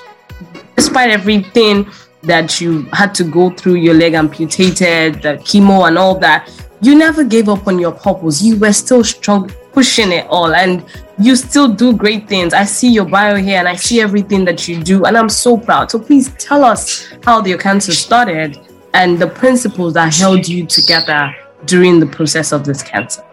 despite 0.75 1.10
everything 1.10 1.89
that 2.24 2.62
you 2.62 2.84
had 2.94 3.13
to 3.16 3.24
go 3.24 3.50
through, 3.50 3.75
your 3.75 3.94
leg 3.94 4.13
amputated, 4.13 5.22
the 5.22 5.38
chemo, 5.38 5.88
and 5.88 5.98
all 5.98 6.18
that, 6.20 6.50
you 6.82 6.96
never 6.96 7.24
gave 7.24 7.50
up 7.50 7.68
on 7.68 7.80
your 7.80 7.92
purpose. 7.92 8.42
You 8.42 8.58
were 8.58 8.74
still 8.74 9.04
strong, 9.04 9.50
pushing 9.72 10.12
it 10.12 10.28
all, 10.30 10.54
and 10.54 10.84
you 11.20 11.36
still 11.36 11.68
do 11.68 11.96
great 11.96 12.28
things. 12.28 12.54
I 12.54 12.66
see 12.66 12.92
your 12.92 13.06
bio 13.06 13.36
here 13.36 13.60
and 13.60 13.68
I 13.68 13.75
see 13.75 14.01
everything 14.01 14.46
that 14.46 14.68
you 14.68 14.84
do, 14.84 15.06
and 15.06 15.18
I'm 15.18 15.30
so 15.30 15.58
proud. 15.58 15.92
So 15.92 16.00
please 16.00 16.34
tell 16.36 16.63
us 16.63 17.12
how 17.24 17.44
your 17.46 17.58
cancer 17.58 17.94
started 17.94 18.60
and 18.94 19.20
the 19.20 19.28
principles 19.28 19.94
that 19.94 20.13
held 20.13 20.48
you 20.48 20.66
together 20.66 21.36
during 21.66 22.00
the 22.00 22.08
process 22.08 22.51
of 22.51 22.66
this 22.66 22.82
cancer. 22.82 23.24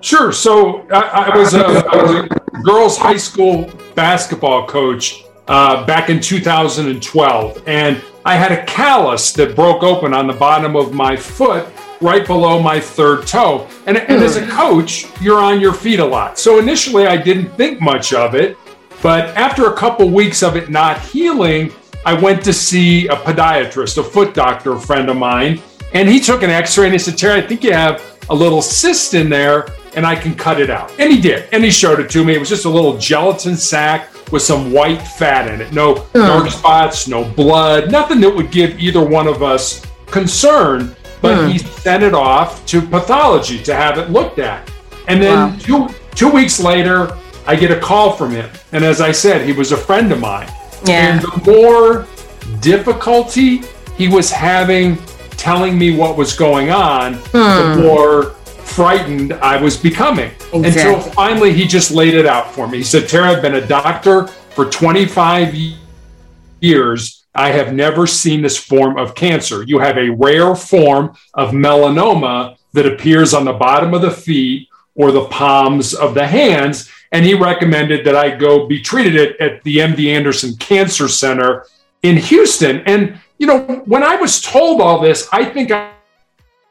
Sure. 0.00 0.32
So 0.32 0.86
I, 0.90 1.30
I, 1.32 1.36
was, 1.36 1.54
a, 1.54 1.66
I 1.66 2.02
was, 2.02 2.10
a, 2.12 2.62
girls' 2.62 2.96
high 2.96 3.16
school 3.16 3.70
basketball 3.94 4.66
coach 4.66 5.24
uh, 5.48 5.84
back 5.86 6.10
in 6.10 6.20
2012, 6.20 7.62
and 7.66 8.02
I 8.26 8.34
had 8.34 8.50
a 8.50 8.64
callus 8.64 9.32
that 9.34 9.54
broke 9.54 9.84
open 9.84 10.12
on 10.12 10.26
the 10.26 10.32
bottom 10.32 10.74
of 10.74 10.92
my 10.92 11.14
foot 11.14 11.72
right 12.00 12.26
below 12.26 12.60
my 12.60 12.80
third 12.80 13.24
toe. 13.24 13.68
And, 13.86 13.96
and 13.96 14.20
as 14.20 14.36
a 14.36 14.44
hmm. 14.44 14.50
coach, 14.50 15.06
you're 15.20 15.38
on 15.38 15.60
your 15.60 15.72
feet 15.72 16.00
a 16.00 16.04
lot. 16.04 16.36
So 16.36 16.58
initially, 16.58 17.06
I 17.06 17.18
didn't 17.18 17.50
think 17.50 17.80
much 17.80 18.12
of 18.12 18.34
it. 18.34 18.58
But 19.00 19.28
after 19.36 19.66
a 19.66 19.76
couple 19.76 20.10
weeks 20.10 20.42
of 20.42 20.56
it 20.56 20.70
not 20.70 21.00
healing, 21.00 21.72
I 22.04 22.20
went 22.20 22.42
to 22.46 22.52
see 22.52 23.06
a 23.06 23.14
podiatrist, 23.14 23.96
a 23.98 24.02
foot 24.02 24.34
doctor, 24.34 24.72
a 24.72 24.80
friend 24.80 25.08
of 25.08 25.16
mine. 25.16 25.62
And 25.94 26.08
he 26.08 26.18
took 26.18 26.42
an 26.42 26.50
x 26.50 26.76
ray 26.76 26.86
and 26.86 26.94
he 26.94 26.98
said, 26.98 27.16
Terry, 27.16 27.40
I 27.40 27.46
think 27.46 27.62
you 27.62 27.74
have 27.74 28.02
a 28.28 28.34
little 28.34 28.60
cyst 28.60 29.14
in 29.14 29.28
there 29.28 29.68
and 29.96 30.06
I 30.06 30.14
can 30.14 30.34
cut 30.34 30.60
it 30.60 30.70
out. 30.70 30.92
And 31.00 31.12
he 31.12 31.20
did. 31.20 31.48
And 31.52 31.64
he 31.64 31.70
showed 31.70 32.00
it 32.00 32.08
to 32.10 32.24
me. 32.24 32.34
It 32.34 32.38
was 32.38 32.48
just 32.48 32.64
a 32.64 32.70
little 32.70 32.96
gelatin 32.98 33.56
sack 33.56 34.10
with 34.30 34.42
some 34.42 34.72
white 34.72 35.02
fat 35.02 35.52
in 35.52 35.60
it. 35.60 35.72
No 35.72 36.06
dark 36.12 36.50
spots, 36.50 37.08
no 37.08 37.24
blood, 37.24 37.90
nothing 37.90 38.20
that 38.20 38.34
would 38.34 38.50
give 38.50 38.78
either 38.78 39.04
one 39.04 39.26
of 39.26 39.42
us 39.42 39.84
concern 40.06 40.94
but 41.20 41.44
hmm. 41.44 41.50
he 41.50 41.58
sent 41.58 42.02
it 42.02 42.14
off 42.14 42.64
to 42.66 42.80
pathology 42.80 43.62
to 43.62 43.74
have 43.74 43.98
it 43.98 44.10
looked 44.10 44.38
at. 44.38 44.70
And 45.08 45.22
then 45.22 45.36
wow. 45.36 45.56
two 45.58 45.88
two 46.14 46.30
weeks 46.30 46.60
later, 46.60 47.16
I 47.46 47.56
get 47.56 47.70
a 47.70 47.78
call 47.78 48.12
from 48.12 48.30
him. 48.32 48.50
And 48.72 48.84
as 48.84 49.00
I 49.00 49.12
said, 49.12 49.46
he 49.46 49.52
was 49.52 49.72
a 49.72 49.76
friend 49.76 50.12
of 50.12 50.20
mine. 50.20 50.48
Yeah. 50.84 51.14
And 51.14 51.22
the 51.22 51.50
more 51.50 52.06
difficulty 52.60 53.62
he 53.96 54.08
was 54.08 54.30
having 54.30 54.98
telling 55.30 55.78
me 55.78 55.96
what 55.96 56.16
was 56.16 56.36
going 56.36 56.70
on, 56.70 57.14
hmm. 57.14 57.38
the 57.38 57.82
more 57.82 58.34
frightened 58.66 59.32
I 59.34 59.60
was 59.60 59.76
becoming. 59.76 60.30
Exactly. 60.52 60.66
Until 60.66 61.00
finally 61.00 61.52
he 61.52 61.66
just 61.66 61.90
laid 61.90 62.14
it 62.14 62.26
out 62.26 62.52
for 62.52 62.66
me. 62.68 62.78
He 62.78 62.84
said, 62.84 63.08
Terry, 63.08 63.28
I've 63.28 63.42
been 63.42 63.54
a 63.54 63.66
doctor 63.66 64.26
for 64.26 64.68
25 64.70 65.54
years 66.60 67.26
I 67.36 67.50
have 67.50 67.74
never 67.74 68.06
seen 68.06 68.40
this 68.40 68.56
form 68.56 68.96
of 68.96 69.14
cancer. 69.14 69.62
You 69.62 69.78
have 69.78 69.98
a 69.98 70.08
rare 70.08 70.54
form 70.54 71.16
of 71.34 71.50
melanoma 71.50 72.56
that 72.72 72.86
appears 72.86 73.34
on 73.34 73.44
the 73.44 73.52
bottom 73.52 73.92
of 73.92 74.00
the 74.02 74.10
feet 74.10 74.68
or 74.94 75.12
the 75.12 75.26
palms 75.26 75.92
of 75.92 76.14
the 76.14 76.26
hands. 76.26 76.90
And 77.12 77.24
he 77.24 77.34
recommended 77.34 78.06
that 78.06 78.16
I 78.16 78.34
go 78.34 78.66
be 78.66 78.80
treated 78.80 79.36
at, 79.38 79.62
the 79.62 79.76
MD 79.76 80.06
Anderson 80.08 80.56
Cancer 80.56 81.08
Center 81.08 81.66
in 82.02 82.16
Houston. 82.16 82.78
And, 82.86 83.20
you 83.38 83.46
know, 83.46 83.82
when 83.84 84.02
I 84.02 84.16
was 84.16 84.40
told 84.40 84.80
all 84.80 85.00
this, 85.00 85.28
I 85.30 85.44
think 85.44 85.70
I, 85.70 85.92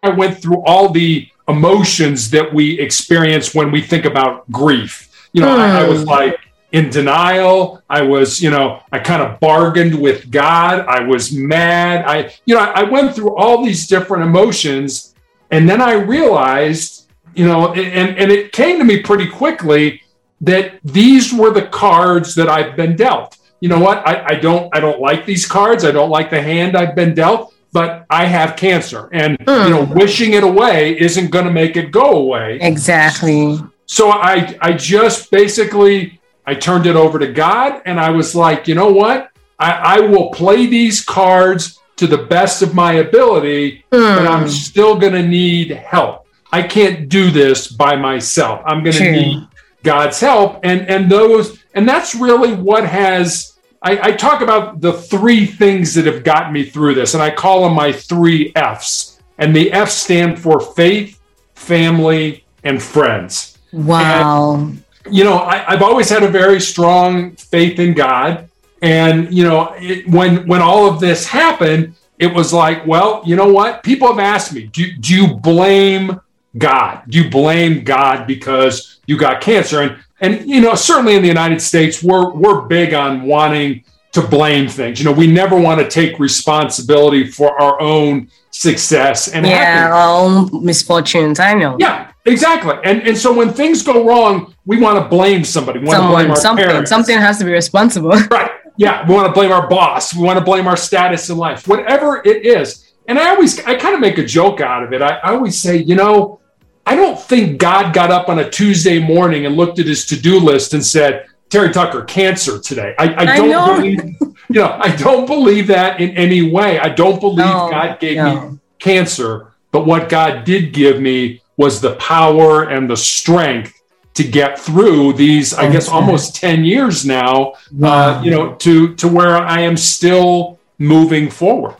I 0.01 0.09
went 0.09 0.41
through 0.41 0.63
all 0.65 0.89
the 0.89 1.29
emotions 1.47 2.29
that 2.31 2.53
we 2.53 2.79
experience 2.79 3.53
when 3.53 3.71
we 3.71 3.81
think 3.81 4.05
about 4.05 4.49
grief. 4.51 5.29
You 5.33 5.41
know, 5.41 5.55
mm. 5.55 5.59
I, 5.59 5.85
I 5.85 5.87
was 5.87 6.03
hmm. 6.03 6.09
like, 6.09 6.39
in 6.75 6.89
denial. 6.89 7.81
I 7.89 8.01
was, 8.01 8.41
you 8.41 8.49
know, 8.49 8.81
I 8.91 8.99
kind 8.99 9.21
of 9.21 9.39
bargained 9.39 9.97
with 9.97 10.29
God. 10.29 10.85
I 10.87 11.01
was 11.01 11.31
mad. 11.31 12.03
I, 12.05 12.33
you 12.45 12.53
know, 12.53 12.61
I 12.61 12.83
went 12.83 13.15
through 13.15 13.33
all 13.35 13.63
these 13.63 13.87
different 13.87 14.23
emotions. 14.23 15.15
And 15.51 15.69
then 15.69 15.81
I 15.81 15.93
realized, 15.93 17.09
you 17.33 17.47
know, 17.47 17.73
and, 17.73 18.17
and 18.17 18.29
it 18.29 18.51
came 18.51 18.77
to 18.79 18.83
me 18.83 19.01
pretty 19.01 19.29
quickly 19.29 20.01
that 20.41 20.79
these 20.83 21.33
were 21.33 21.51
the 21.51 21.67
cards 21.67 22.35
that 22.35 22.49
I've 22.49 22.75
been 22.75 22.97
dealt. 22.97 23.37
You 23.61 23.69
know 23.69 23.79
what? 23.79 24.05
I, 24.05 24.25
I 24.31 24.35
don't 24.35 24.69
I 24.75 24.81
don't 24.81 24.99
like 24.99 25.25
these 25.25 25.47
cards. 25.47 25.85
I 25.85 25.91
don't 25.91 26.09
like 26.09 26.29
the 26.29 26.41
hand 26.41 26.75
I've 26.75 26.93
been 26.93 27.15
dealt, 27.15 27.53
but 27.75 28.05
I 28.10 28.24
have 28.24 28.55
cancer. 28.55 29.10
And 29.12 29.38
mm. 29.39 29.65
you 29.65 29.70
know, 29.70 29.84
wishing 29.84 30.32
it 30.32 30.46
away 30.46 30.98
isn't 30.98 31.29
gonna 31.29 31.51
make 31.51 31.75
it 31.75 31.91
go 31.91 32.12
away. 32.12 32.58
Exactly. 32.62 33.60
So 33.86 34.12
I 34.12 34.58
I 34.62 34.72
just 34.72 35.29
basically 35.29 36.22
I 36.48 36.55
turned 36.55 36.86
it 36.86 36.96
over 36.96 37.20
to 37.20 37.27
God 37.27 37.82
and 37.86 38.00
I 38.00 38.12
was 38.12 38.34
like, 38.34 38.70
you 38.70 38.75
know 38.75 38.91
what? 38.91 39.29
I, 39.60 39.72
I 39.72 40.00
will 40.00 40.29
play 40.29 40.67
these 40.67 41.03
cards 41.03 41.79
to 41.98 42.08
the 42.08 42.17
best 42.17 42.62
of 42.62 42.74
my 42.74 42.94
ability, 42.94 43.84
mm. 43.91 44.15
but 44.15 44.27
I'm 44.27 44.44
hmm. 44.44 44.50
still 44.50 44.98
going 44.98 45.13
to 45.13 45.25
need 45.25 45.72
help. 45.72 46.27
I 46.51 46.62
can't 46.62 47.10
do 47.10 47.32
this 47.32 47.67
by 47.67 47.96
myself. 47.96 48.62
I'm 48.65 48.84
going 48.84 48.98
to 48.98 49.12
need 49.12 49.48
God's 49.84 50.20
help. 50.20 50.60
And, 50.63 50.82
and 50.89 51.10
those, 51.10 51.58
and 51.74 51.88
that's 51.88 52.13
really 52.15 52.53
what 52.53 52.86
has, 52.86 53.54
I, 53.85 54.07
I 54.07 54.11
talk 54.13 54.41
about 54.41 54.81
the 54.81 54.93
three 54.93 55.45
things 55.45 55.93
that 55.93 56.07
have 56.07 56.23
gotten 56.23 56.51
me 56.51 56.65
through 56.65 56.95
this, 56.95 57.13
and 57.13 57.21
I 57.21 57.29
call 57.29 57.63
them 57.63 57.73
my 57.73 57.91
three 57.91 58.51
F's. 58.55 59.19
And 59.37 59.55
the 59.55 59.71
F 59.71 59.91
stand 59.91 60.39
for 60.39 60.59
faith, 60.59 61.21
family, 61.53 62.45
and 62.63 62.81
friends. 62.81 63.59
Wow. 63.71 64.55
And 64.55 64.83
you 65.11 65.23
know, 65.23 65.37
I, 65.37 65.57
have 65.73 65.83
always 65.83 66.09
had 66.09 66.23
a 66.23 66.27
very 66.27 66.59
strong 66.59 67.35
faith 67.35 67.79
in 67.79 67.93
God, 67.93 68.49
and 68.81 69.31
you 69.31 69.43
know, 69.43 69.75
it, 69.77 70.09
when 70.09 70.47
when 70.47 70.61
all 70.61 70.89
of 70.89 70.99
this 70.99 71.27
happened, 71.27 71.93
it 72.17 72.33
was 72.33 72.51
like, 72.51 72.87
well, 72.87 73.21
you 73.23 73.35
know 73.35 73.51
what? 73.53 73.83
People 73.83 74.07
have 74.07 74.19
asked 74.19 74.51
me, 74.53 74.65
do, 74.67 74.91
do 74.93 75.13
you 75.13 75.35
blame 75.35 76.19
God? 76.57 77.03
Do 77.07 77.21
you 77.21 77.29
blame 77.29 77.83
God 77.83 78.25
because 78.25 78.99
you 79.05 79.17
got 79.17 79.41
cancer? 79.41 79.81
And 79.81 79.97
and 80.22 80.48
you 80.48 80.62
know, 80.62 80.75
certainly 80.75 81.15
in 81.15 81.22
the 81.22 81.27
United 81.27 81.62
States, 81.62 82.01
we're 82.01 82.31
we're 82.34 82.62
big 82.62 82.93
on 82.93 83.24
wanting 83.24 83.84
to 84.13 84.22
blame 84.22 84.67
things. 84.69 85.00
You 85.00 85.05
know, 85.05 85.12
we 85.12 85.27
never 85.27 85.60
want 85.60 85.81
to 85.81 85.89
take 85.89 86.19
responsibility 86.19 87.27
for 87.27 87.60
our 87.62 87.79
own 87.81 88.29
success 88.50 89.27
and 89.27 89.45
yeah, 89.45 89.89
our 89.89 89.93
own 89.93 90.63
misfortunes. 90.63 91.39
I 91.39 91.53
know. 91.53 91.75
Yeah, 91.79 92.12
exactly. 92.25 92.75
And 92.84 93.01
and 93.01 93.17
so 93.17 93.34
when 93.34 93.51
things 93.51 93.84
go 93.84 94.07
wrong, 94.07 94.53
we 94.65 94.77
want 94.79 95.03
to 95.03 95.10
blame 95.10 95.43
somebody. 95.43 95.79
We 95.79 95.88
want 95.88 95.98
Someone, 95.98 96.12
to 96.12 96.17
blame 96.17 96.31
our 96.31 96.38
something. 96.38 96.65
Parents. 96.65 96.89
Something 96.89 97.17
has 97.17 97.38
to 97.39 97.45
be 97.45 97.51
responsible. 97.51 98.12
Right. 98.31 98.51
Yeah. 98.77 99.07
We 99.07 99.13
want 99.13 99.27
to 99.27 99.34
blame 99.34 99.51
our 99.53 99.69
boss. 99.69 100.13
We 100.13 100.24
want 100.24 100.38
to 100.38 100.43
blame 100.43 100.67
our 100.67 100.75
status 100.75 101.29
in 101.29 101.38
life. 101.38 101.65
Whatever 101.67 102.22
it 102.25 102.45
is. 102.45 102.93
And 103.07 103.17
I 103.19 103.29
always 103.29 103.63
I 103.65 103.75
kind 103.75 103.95
of 103.95 104.01
make 104.01 104.17
a 104.17 104.25
joke 104.25 104.60
out 104.62 104.84
of 104.84 104.91
it. 104.93 105.01
I, 105.01 105.17
I 105.17 105.31
always 105.31 105.57
say, 105.57 105.77
you 105.77 105.95
know, 105.95 106.39
I 106.85 106.95
don't 106.95 107.19
think 107.19 107.59
God 107.59 107.93
got 107.93 108.11
up 108.11 108.29
on 108.29 108.39
a 108.39 108.49
Tuesday 108.49 108.99
morning 108.99 109.45
and 109.45 109.55
looked 109.55 109.79
at 109.79 109.87
his 109.87 110.05
to-do 110.05 110.39
list 110.39 110.73
and 110.73 110.85
said, 110.85 111.25
Terry 111.49 111.71
Tucker, 111.71 112.03
cancer 112.03 112.59
today. 112.59 112.95
I, 112.97 113.13
I 113.15 113.37
don't 113.37 113.53
I 113.53 113.75
believe, 113.75 114.03
you 114.21 114.35
know, 114.49 114.77
I 114.79 114.95
don't 114.95 115.25
believe 115.25 115.67
that 115.67 115.99
in 115.99 116.11
any 116.11 116.51
way. 116.51 116.79
I 116.79 116.89
don't 116.89 117.19
believe 117.19 117.45
no, 117.45 117.69
God 117.69 117.99
gave 117.99 118.17
no. 118.17 118.49
me 118.49 118.59
cancer, 118.79 119.53
but 119.71 119.85
what 119.85 120.09
God 120.09 120.43
did 120.43 120.73
give 120.73 121.01
me 121.01 121.41
was 121.57 121.81
the 121.81 121.95
power 121.95 122.63
and 122.63 122.89
the 122.89 122.97
strength 122.97 123.81
to 124.15 124.23
get 124.23 124.57
through 124.57 125.13
these, 125.13 125.53
I 125.53 125.69
guess, 125.71 125.89
almost 125.89 126.35
10 126.35 126.63
years 126.63 127.05
now, 127.05 127.51
uh, 127.51 127.53
wow. 127.71 128.19
uh, 128.19 128.21
you 128.23 128.31
know, 128.31 128.55
to, 128.55 128.95
to 128.95 129.07
where 129.07 129.37
I 129.37 129.61
am 129.61 129.75
still 129.75 130.59
moving 130.77 131.29
forward. 131.29 131.75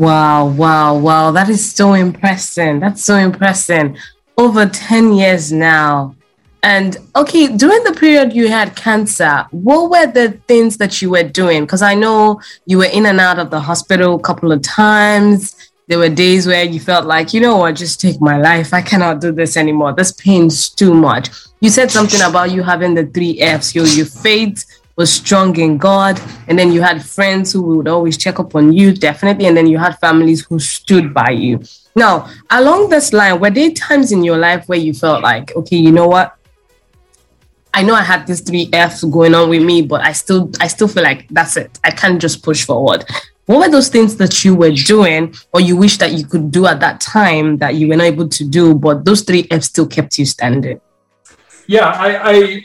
Wow, 0.00 0.46
wow, 0.46 0.96
wow. 0.96 1.30
That 1.30 1.50
is 1.50 1.74
so 1.74 1.92
impressive. 1.92 2.80
That's 2.80 3.04
so 3.04 3.16
impressive. 3.16 3.98
Over 4.38 4.64
10 4.64 5.12
years 5.12 5.52
now. 5.52 6.16
And 6.62 6.96
okay, 7.14 7.54
during 7.54 7.84
the 7.84 7.92
period 7.92 8.32
you 8.32 8.48
had 8.48 8.74
cancer, 8.76 9.46
what 9.50 9.90
were 9.90 10.10
the 10.10 10.40
things 10.48 10.78
that 10.78 11.02
you 11.02 11.10
were 11.10 11.24
doing? 11.24 11.66
Because 11.66 11.82
I 11.82 11.94
know 11.94 12.40
you 12.64 12.78
were 12.78 12.86
in 12.90 13.04
and 13.04 13.20
out 13.20 13.38
of 13.38 13.50
the 13.50 13.60
hospital 13.60 14.14
a 14.14 14.20
couple 14.20 14.52
of 14.52 14.62
times. 14.62 15.54
There 15.86 15.98
were 15.98 16.08
days 16.08 16.46
where 16.46 16.64
you 16.64 16.80
felt 16.80 17.04
like, 17.04 17.34
you 17.34 17.40
know 17.42 17.58
what, 17.58 17.76
just 17.76 18.00
take 18.00 18.22
my 18.22 18.38
life. 18.38 18.72
I 18.72 18.80
cannot 18.80 19.20
do 19.20 19.32
this 19.32 19.58
anymore. 19.58 19.92
This 19.92 20.12
pain's 20.12 20.70
too 20.70 20.94
much. 20.94 21.28
You 21.60 21.68
said 21.68 21.90
something 21.90 22.22
about 22.22 22.52
you 22.52 22.62
having 22.62 22.94
the 22.94 23.04
three 23.04 23.38
F's. 23.38 23.74
Your, 23.74 23.84
your 23.84 24.06
faith 24.06 24.64
was 24.96 25.12
strong 25.12 25.58
in 25.58 25.78
God. 25.78 26.20
And 26.48 26.58
then 26.58 26.72
you 26.72 26.82
had 26.82 27.04
friends 27.04 27.52
who 27.52 27.62
would 27.76 27.88
always 27.88 28.16
check 28.16 28.38
up 28.38 28.54
on 28.54 28.72
you, 28.72 28.92
definitely. 28.92 29.46
And 29.46 29.56
then 29.56 29.66
you 29.66 29.78
had 29.78 29.98
families 29.98 30.44
who 30.44 30.58
stood 30.58 31.14
by 31.14 31.30
you. 31.30 31.62
Now, 31.96 32.30
along 32.50 32.90
this 32.90 33.12
line, 33.12 33.40
were 33.40 33.50
there 33.50 33.70
times 33.70 34.12
in 34.12 34.22
your 34.22 34.38
life 34.38 34.68
where 34.68 34.78
you 34.78 34.92
felt 34.94 35.22
like, 35.22 35.54
okay, 35.56 35.76
you 35.76 35.90
know 35.92 36.06
what? 36.06 36.36
I 37.72 37.82
know 37.82 37.94
I 37.94 38.02
had 38.02 38.26
these 38.26 38.40
three 38.40 38.68
F's 38.72 39.04
going 39.04 39.34
on 39.34 39.48
with 39.48 39.62
me, 39.62 39.82
but 39.82 40.00
I 40.00 40.12
still 40.12 40.50
I 40.60 40.66
still 40.66 40.88
feel 40.88 41.04
like 41.04 41.28
that's 41.28 41.56
it. 41.56 41.78
I 41.84 41.90
can't 41.90 42.20
just 42.20 42.42
push 42.42 42.64
forward. 42.64 43.04
What 43.46 43.58
were 43.60 43.70
those 43.70 43.88
things 43.88 44.16
that 44.16 44.44
you 44.44 44.54
were 44.54 44.70
doing 44.70 45.34
or 45.52 45.60
you 45.60 45.76
wish 45.76 45.98
that 45.98 46.12
you 46.12 46.24
could 46.24 46.50
do 46.50 46.66
at 46.66 46.80
that 46.80 47.00
time 47.00 47.58
that 47.58 47.74
you 47.74 47.88
were 47.88 47.96
not 47.96 48.04
able 48.04 48.28
to 48.28 48.44
do, 48.44 48.74
but 48.74 49.04
those 49.04 49.22
three 49.22 49.46
F's 49.50 49.66
still 49.66 49.86
kept 49.86 50.18
you 50.18 50.26
standing? 50.26 50.80
Yeah, 51.70 51.86
I, 51.86 52.32
I 52.32 52.62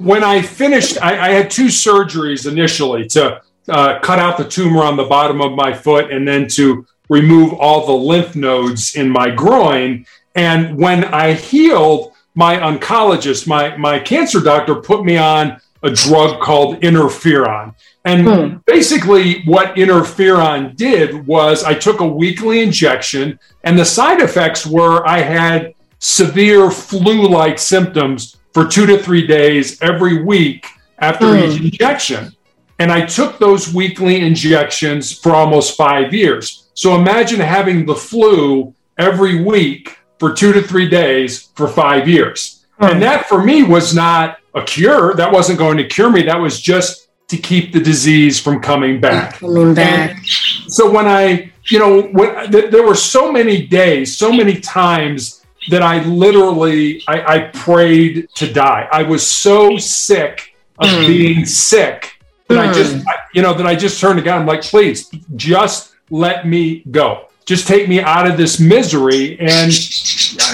when 0.00 0.22
I 0.22 0.42
finished, 0.42 1.00
I, 1.00 1.28
I, 1.28 1.30
had 1.30 1.50
two 1.50 1.68
surgeries 1.68 2.46
initially 2.46 3.08
to 3.08 3.40
uh, 3.70 4.00
cut 4.00 4.18
out 4.18 4.36
the 4.36 4.44
tumor 4.44 4.82
on 4.82 4.98
the 4.98 5.04
bottom 5.04 5.40
of 5.40 5.52
my 5.52 5.72
foot 5.72 6.12
and 6.12 6.28
then 6.28 6.46
to 6.48 6.86
remove 7.08 7.54
all 7.54 7.86
the 7.86 7.92
lymph 7.94 8.36
nodes 8.36 8.96
in 8.96 9.08
my 9.08 9.30
groin. 9.30 10.04
And 10.34 10.76
when 10.76 11.04
I 11.04 11.32
healed, 11.32 12.12
my 12.34 12.56
oncologist, 12.56 13.46
my, 13.46 13.78
my 13.78 13.98
cancer 13.98 14.40
doctor, 14.40 14.74
put 14.74 15.06
me 15.06 15.16
on 15.16 15.58
a 15.82 15.90
drug 15.90 16.42
called 16.42 16.82
interferon. 16.82 17.74
And 18.04 18.28
hmm. 18.28 18.56
basically, 18.66 19.42
what 19.44 19.76
interferon 19.76 20.76
did 20.76 21.26
was 21.26 21.64
I 21.64 21.72
took 21.72 22.00
a 22.00 22.06
weekly 22.06 22.60
injection, 22.60 23.38
and 23.62 23.78
the 23.78 23.86
side 23.86 24.20
effects 24.20 24.66
were 24.66 25.06
I 25.08 25.20
had 25.20 25.73
severe 25.98 26.70
flu 26.70 27.28
like 27.28 27.58
symptoms 27.58 28.36
for 28.52 28.66
two 28.66 28.86
to 28.86 29.02
three 29.02 29.26
days 29.26 29.80
every 29.82 30.22
week 30.22 30.66
after 30.98 31.36
hmm. 31.36 31.50
each 31.50 31.60
injection. 31.60 32.34
And 32.78 32.90
I 32.90 33.06
took 33.06 33.38
those 33.38 33.72
weekly 33.72 34.20
injections 34.20 35.12
for 35.12 35.32
almost 35.32 35.76
five 35.76 36.12
years. 36.12 36.68
So 36.74 36.96
imagine 36.96 37.40
having 37.40 37.86
the 37.86 37.94
flu 37.94 38.74
every 38.98 39.42
week 39.42 39.96
for 40.18 40.32
two 40.32 40.52
to 40.52 40.62
three 40.62 40.88
days 40.88 41.50
for 41.54 41.68
five 41.68 42.08
years. 42.08 42.66
Hmm. 42.78 42.84
And 42.84 43.02
that 43.02 43.26
for 43.26 43.42
me 43.42 43.62
was 43.62 43.94
not 43.94 44.38
a 44.54 44.62
cure. 44.62 45.14
That 45.14 45.32
wasn't 45.32 45.58
going 45.58 45.76
to 45.78 45.84
cure 45.84 46.10
me. 46.10 46.22
That 46.22 46.40
was 46.40 46.60
just 46.60 47.08
to 47.28 47.36
keep 47.36 47.72
the 47.72 47.80
disease 47.80 48.40
from 48.40 48.60
coming 48.60 49.00
back. 49.00 49.34
Coming 49.34 49.74
back. 49.74 50.10
And 50.10 50.26
so 50.72 50.90
when 50.90 51.06
I, 51.06 51.52
you 51.66 51.78
know, 51.78 52.02
when, 52.02 52.50
th- 52.50 52.70
there 52.70 52.86
were 52.86 52.94
so 52.94 53.32
many 53.32 53.66
days, 53.66 54.16
so 54.16 54.32
many 54.32 54.60
times 54.60 55.43
that 55.68 55.82
I 55.82 56.02
literally 56.04 57.02
I, 57.08 57.36
I 57.36 57.38
prayed 57.52 58.28
to 58.34 58.52
die. 58.52 58.88
I 58.90 59.02
was 59.02 59.26
so 59.26 59.76
sick 59.76 60.54
of 60.78 60.88
mm. 60.88 61.06
being 61.06 61.46
sick 61.46 62.14
that 62.48 62.54
mm. 62.54 62.68
I 62.68 62.72
just, 62.72 62.96
hmm. 62.96 63.08
I, 63.08 63.14
you 63.32 63.42
know, 63.42 63.54
that 63.54 63.66
I 63.66 63.74
just 63.74 64.00
turned 64.00 64.18
to 64.18 64.24
God. 64.24 64.40
I'm 64.40 64.46
like, 64.46 64.62
please, 64.62 65.08
just 65.36 65.94
let 66.10 66.46
me 66.46 66.80
go. 66.90 67.28
Just 67.46 67.66
take 67.66 67.88
me 67.88 68.00
out 68.00 68.26
of 68.26 68.36
this 68.36 68.58
misery. 68.58 69.38
And 69.38 69.72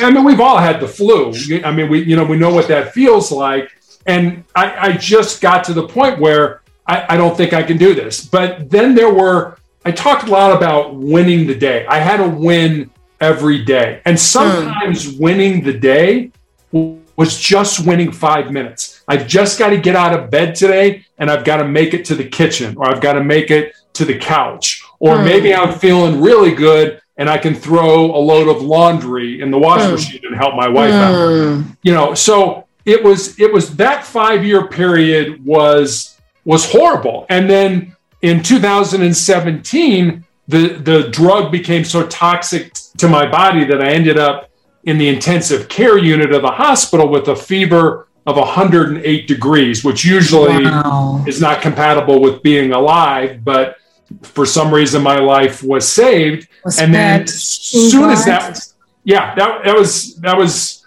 I 0.03 0.11
mean, 0.11 0.25
we've 0.25 0.41
all 0.41 0.59
had 0.59 0.81
the 0.81 0.89
flu. 0.89 1.33
I 1.65 1.71
mean, 1.73 1.89
we, 1.89 2.03
you 2.03 2.17
know, 2.17 2.25
we 2.25 2.37
know 2.37 2.53
what 2.53 2.69
that 2.69 2.93
feels 2.93 3.31
like. 3.31 3.71
And 4.07 4.45
I, 4.57 4.89
I 4.89 4.93
just 4.97 5.41
got 5.41 5.63
to 5.65 5.73
the 5.73 5.87
point 5.87 6.19
where 6.19 6.63
I, 6.87 7.15
I 7.15 7.17
don't 7.17 7.37
think 7.37 7.53
I 7.53 7.63
can 7.63 7.77
do 7.77 7.95
this. 7.95 8.25
But 8.25 8.71
then 8.71 8.95
there 8.95 9.13
were, 9.13 9.59
I 9.85 9.93
talked 9.93 10.27
a 10.27 10.31
lot 10.31 10.57
about 10.57 10.97
winning 10.97 11.47
the 11.47 11.55
day. 11.55 11.87
I 11.87 11.99
had 11.99 12.17
to 12.17 12.29
win 12.29 12.91
every 13.21 13.65
day. 13.65 14.01
And 14.05 14.19
sometimes 14.19 15.07
mm. 15.07 15.21
winning 15.21 15.63
the 15.63 15.73
day 15.73 16.33
was 16.73 17.39
just 17.39 17.87
winning 17.87 18.13
five 18.13 18.51
minutes. 18.51 19.03
I've 19.07 19.27
just 19.27 19.59
got 19.59 19.71
to 19.71 19.77
get 19.77 19.97
out 19.97 20.19
of 20.19 20.31
bed 20.31 20.55
today 20.55 21.05
and 21.19 21.31
I've 21.31 21.45
got 21.45 21.59
to 21.59 21.69
make 21.69 21.93
it 21.93 22.05
to 22.07 22.15
the 22.15 22.25
kitchen 22.25 22.77
or 22.77 22.89
I've 22.89 23.01
got 23.01 23.15
to 23.15 23.25
make 23.25 23.51
it 23.51 23.75
to 23.95 24.05
the 24.05 24.17
couch. 24.17 24.83
Or 25.01 25.17
mm. 25.17 25.25
maybe 25.25 25.55
I'm 25.55 25.79
feeling 25.79 26.21
really 26.21 26.55
good 26.55 27.01
and 27.17 27.29
I 27.29 27.37
can 27.37 27.55
throw 27.55 28.07
a 28.07 28.17
load 28.17 28.49
of 28.49 28.63
laundry 28.63 29.43
in 29.43 29.51
the 29.51 29.59
washing 29.59 29.91
mm. 29.91 29.93
machine 29.93 30.21
and 30.25 30.35
help 30.35 30.55
my 30.55 30.69
wife 30.69 30.93
out. 30.93 31.15
Hmm. 31.15 31.71
You 31.83 31.93
know, 31.93 32.15
so 32.15 32.67
it 32.87 33.05
was 33.05 33.39
it 33.39 33.53
was 33.53 33.77
that 33.77 34.05
5-year 34.05 34.69
period 34.69 35.45
was 35.45 36.19
was 36.47 36.71
horrible. 36.71 37.27
And 37.29 37.51
then 37.51 37.95
in 38.23 38.43
2017 38.43 40.25
the 40.49 40.69
the 40.69 41.09
drug 41.11 41.53
became 41.53 41.85
so 41.85 42.07
toxic 42.07 42.73
to 43.01 43.09
my 43.09 43.27
body 43.27 43.65
that 43.65 43.83
I 43.83 43.91
ended 43.91 44.19
up 44.19 44.51
in 44.85 44.99
the 44.99 45.09
intensive 45.09 45.69
care 45.69 45.99
unit 45.99 46.33
of 46.33 46.43
the 46.43 46.51
hospital 46.51 47.09
with 47.09 47.29
a 47.29 47.37
fever 47.37 48.09
of 48.27 48.37
108 48.37 49.27
degrees, 49.27 49.85
which 49.85 50.05
usually 50.05 50.65
wow. 50.65 51.25
is 51.27 51.41
not 51.41 51.61
compatible 51.61 52.21
with 52.21 52.43
being 52.43 52.73
alive, 52.73 53.45
but 53.45 53.77
for 54.23 54.45
some 54.47 54.73
reason 54.73 55.03
my 55.03 55.19
life 55.19 55.63
was 55.63 55.89
saved. 55.89 56.49
Was 56.65 56.79
and 56.79 56.95
then 56.95 57.23
as 57.23 57.43
soon 57.43 58.11
as 58.11 58.25
that 58.25 58.59
yeah, 59.05 59.35
that 59.35 59.65
that 59.65 59.75
was 59.77 60.17
that 60.17 60.37
was 60.37 60.87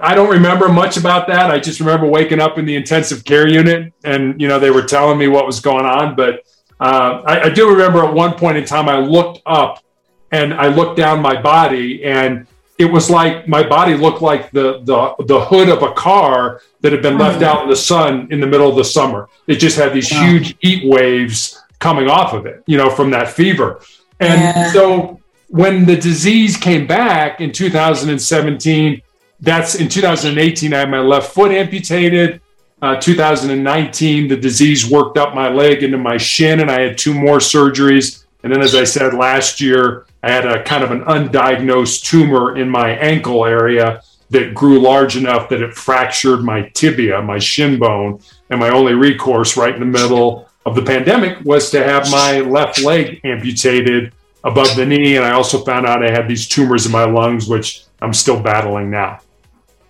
I 0.00 0.14
don't 0.14 0.30
remember 0.30 0.68
much 0.68 0.96
about 0.96 1.28
that. 1.28 1.50
I 1.50 1.58
just 1.58 1.80
remember 1.80 2.06
waking 2.06 2.40
up 2.40 2.58
in 2.58 2.64
the 2.64 2.74
intensive 2.74 3.24
care 3.24 3.48
unit 3.48 3.92
and 4.04 4.40
you 4.40 4.48
know 4.48 4.58
they 4.58 4.70
were 4.70 4.82
telling 4.82 5.18
me 5.18 5.28
what 5.28 5.46
was 5.46 5.60
going 5.60 5.86
on, 5.86 6.14
but 6.14 6.42
uh, 6.80 7.22
I, 7.26 7.40
I, 7.42 7.48
do 7.48 7.68
remember 7.68 8.04
at 8.04 8.14
one 8.14 8.34
point 8.34 8.56
in 8.56 8.64
time, 8.64 8.88
I 8.88 8.98
looked 8.98 9.42
up 9.46 9.82
and 10.30 10.54
I 10.54 10.68
looked 10.68 10.96
down 10.96 11.20
my 11.20 11.40
body, 11.40 12.04
and 12.04 12.46
it 12.78 12.86
was 12.86 13.10
like 13.10 13.48
my 13.48 13.66
body 13.66 13.94
looked 13.94 14.22
like 14.22 14.50
the 14.50 14.80
the 14.84 15.24
the 15.24 15.40
hood 15.40 15.68
of 15.68 15.82
a 15.82 15.92
car 15.92 16.62
that 16.80 16.92
had 16.92 17.02
been 17.02 17.18
left 17.18 17.42
out 17.42 17.64
in 17.64 17.68
the 17.68 17.76
sun 17.76 18.28
in 18.30 18.40
the 18.40 18.46
middle 18.46 18.68
of 18.68 18.76
the 18.76 18.84
summer. 18.84 19.28
It 19.46 19.56
just 19.56 19.76
had 19.76 19.92
these 19.92 20.10
wow. 20.12 20.22
huge 20.22 20.56
heat 20.60 20.88
waves 20.88 21.62
coming 21.78 22.08
off 22.08 22.32
of 22.32 22.46
it, 22.46 22.62
you 22.66 22.76
know, 22.76 22.90
from 22.90 23.10
that 23.10 23.28
fever. 23.28 23.80
And 24.20 24.40
yeah. 24.40 24.72
so 24.72 25.20
when 25.48 25.86
the 25.86 25.96
disease 25.96 26.56
came 26.56 26.86
back 26.86 27.40
in 27.40 27.52
2017, 27.52 29.02
that's 29.40 29.74
in 29.76 29.88
2018, 29.88 30.74
I 30.74 30.78
had 30.78 30.90
my 30.90 31.00
left 31.00 31.32
foot 31.32 31.52
amputated. 31.52 32.40
Uh, 32.80 32.96
2019, 32.96 34.28
the 34.28 34.36
disease 34.36 34.88
worked 34.88 35.18
up 35.18 35.34
my 35.34 35.48
leg 35.48 35.82
into 35.82 35.98
my 35.98 36.16
shin, 36.16 36.60
and 36.60 36.70
I 36.70 36.80
had 36.80 36.98
two 36.98 37.12
more 37.12 37.38
surgeries. 37.38 38.24
And 38.42 38.52
then, 38.52 38.60
as 38.60 38.74
I 38.74 38.84
said 38.84 39.14
last 39.14 39.60
year, 39.60 40.06
I 40.22 40.30
had 40.30 40.46
a 40.46 40.62
kind 40.62 40.84
of 40.84 40.90
an 40.90 41.02
undiagnosed 41.04 42.04
tumor 42.04 42.56
in 42.56 42.68
my 42.68 42.90
ankle 42.90 43.44
area 43.44 44.02
that 44.30 44.54
grew 44.54 44.80
large 44.80 45.16
enough 45.16 45.48
that 45.48 45.62
it 45.62 45.74
fractured 45.74 46.44
my 46.44 46.62
tibia, 46.74 47.20
my 47.22 47.38
shin 47.38 47.78
bone. 47.78 48.20
And 48.50 48.60
my 48.60 48.70
only 48.70 48.94
recourse 48.94 49.56
right 49.56 49.74
in 49.74 49.80
the 49.80 49.86
middle 49.86 50.48
of 50.66 50.74
the 50.74 50.82
pandemic 50.82 51.38
was 51.44 51.70
to 51.70 51.82
have 51.82 52.10
my 52.10 52.40
left 52.40 52.82
leg 52.82 53.20
amputated 53.24 54.12
above 54.44 54.76
the 54.76 54.86
knee. 54.86 55.16
And 55.16 55.24
I 55.24 55.32
also 55.32 55.64
found 55.64 55.86
out 55.86 56.04
I 56.04 56.10
had 56.10 56.28
these 56.28 56.46
tumors 56.46 56.86
in 56.86 56.92
my 56.92 57.04
lungs, 57.04 57.48
which 57.48 57.84
I'm 58.00 58.12
still 58.12 58.40
battling 58.40 58.90
now. 58.90 59.20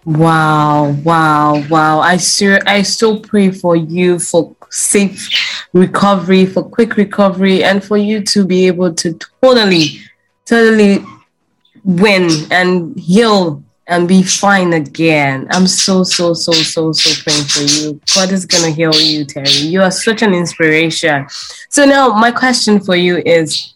Wow, 0.08 0.96
wow, 1.04 1.62
wow. 1.68 2.00
I 2.00 2.16
still 2.16 2.58
I 2.64 2.80
still 2.80 3.20
pray 3.20 3.50
for 3.50 3.76
you 3.76 4.18
for 4.18 4.56
safe 4.70 5.28
recovery, 5.74 6.46
for 6.46 6.62
quick 6.62 6.96
recovery, 6.96 7.62
and 7.62 7.84
for 7.84 7.98
you 7.98 8.22
to 8.22 8.46
be 8.46 8.66
able 8.68 8.94
to 8.94 9.18
totally, 9.42 10.00
totally 10.46 11.04
win 11.84 12.30
and 12.50 12.98
heal 12.98 13.62
and 13.86 14.08
be 14.08 14.22
fine 14.22 14.72
again. 14.72 15.46
I'm 15.50 15.66
so, 15.66 16.04
so, 16.04 16.32
so, 16.32 16.52
so, 16.52 16.92
so 16.92 17.22
praying 17.22 17.44
for 17.44 17.60
you. 17.60 18.00
God 18.14 18.32
is 18.32 18.46
gonna 18.46 18.70
heal 18.70 18.94
you, 18.94 19.26
Terry. 19.26 19.50
You 19.50 19.82
are 19.82 19.90
such 19.90 20.22
an 20.22 20.32
inspiration. 20.32 21.26
So 21.68 21.84
now 21.84 22.14
my 22.14 22.30
question 22.30 22.80
for 22.80 22.96
you 22.96 23.18
is 23.26 23.74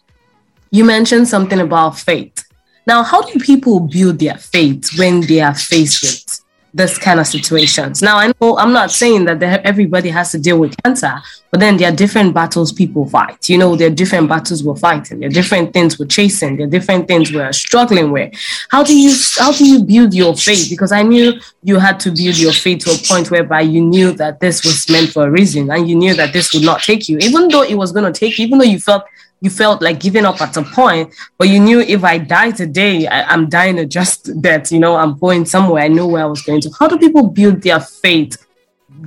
you 0.71 0.83
mentioned 0.83 1.27
something 1.27 1.59
about 1.59 1.99
faith. 1.99 2.43
Now, 2.85 3.03
how 3.03 3.21
do 3.21 3.39
people 3.39 3.79
build 3.79 4.19
their 4.19 4.37
faith 4.37 4.97
when 4.97 5.21
they 5.21 5.39
are 5.39 5.55
faced 5.55 6.03
with 6.03 6.39
this 6.73 6.97
kind 6.97 7.19
of 7.19 7.27
situations? 7.27 8.01
Now, 8.01 8.17
I 8.17 8.33
know 8.41 8.57
I'm 8.57 8.73
not 8.73 8.91
saying 8.91 9.25
that 9.25 9.41
everybody 9.43 10.09
has 10.09 10.31
to 10.31 10.39
deal 10.39 10.59
with 10.59 10.75
cancer, 10.83 11.21
but 11.49 11.59
then 11.59 11.77
there 11.77 11.89
are 11.89 11.95
different 11.95 12.33
battles 12.33 12.73
people 12.73 13.07
fight. 13.07 13.47
You 13.47 13.57
know, 13.57 13.75
there 13.77 13.87
are 13.87 13.93
different 13.93 14.27
battles 14.27 14.63
we're 14.63 14.75
fighting. 14.75 15.19
There 15.19 15.29
are 15.29 15.31
different 15.31 15.71
things 15.71 15.97
we're 15.97 16.07
chasing. 16.07 16.57
There 16.57 16.67
are 16.67 16.69
different 16.69 17.07
things 17.07 17.31
we're 17.31 17.53
struggling 17.53 18.11
with. 18.11 18.33
How 18.69 18.83
do 18.83 18.99
you 18.99 19.15
how 19.37 19.53
do 19.53 19.65
you 19.65 19.83
build 19.83 20.13
your 20.13 20.35
faith? 20.35 20.67
Because 20.69 20.91
I 20.91 21.03
knew 21.03 21.39
you 21.63 21.79
had 21.79 21.99
to 22.01 22.11
build 22.11 22.37
your 22.37 22.53
faith 22.53 22.83
to 22.85 22.91
a 22.91 22.97
point 23.07 23.31
whereby 23.31 23.61
you 23.61 23.81
knew 23.81 24.11
that 24.13 24.39
this 24.39 24.65
was 24.65 24.89
meant 24.89 25.11
for 25.11 25.27
a 25.27 25.31
reason, 25.31 25.71
and 25.71 25.87
you 25.87 25.95
knew 25.95 26.15
that 26.15 26.33
this 26.33 26.53
would 26.53 26.63
not 26.63 26.81
take 26.81 27.07
you, 27.07 27.17
even 27.19 27.47
though 27.47 27.63
it 27.63 27.75
was 27.75 27.93
going 27.93 28.11
to 28.11 28.19
take 28.19 28.39
you, 28.39 28.47
even 28.47 28.57
though 28.57 28.65
you 28.65 28.79
felt 28.79 29.05
you 29.43 29.49
felt 29.49 29.81
like 29.81 29.99
giving 29.99 30.23
up 30.23 30.39
at 30.39 30.55
a 30.55 30.63
point, 30.63 31.13
but 31.37 31.49
you 31.49 31.59
knew 31.59 31.81
if 31.81 32.01
I 32.05 32.17
die 32.17 32.51
today, 32.51 33.05
I, 33.07 33.33
am 33.33 33.49
dying 33.49 33.77
a 33.77 33.85
just 33.85 34.41
death. 34.41 34.71
You 34.71 34.79
know, 34.79 34.95
I'm 34.95 35.19
going 35.19 35.45
somewhere. 35.45 35.83
I 35.83 35.89
know 35.89 36.07
where 36.07 36.23
I 36.23 36.25
was 36.25 36.41
going 36.43 36.61
to. 36.61 36.71
How 36.79 36.87
do 36.87 36.97
people 36.97 37.27
build 37.27 37.61
their 37.61 37.81
faith 37.81 38.37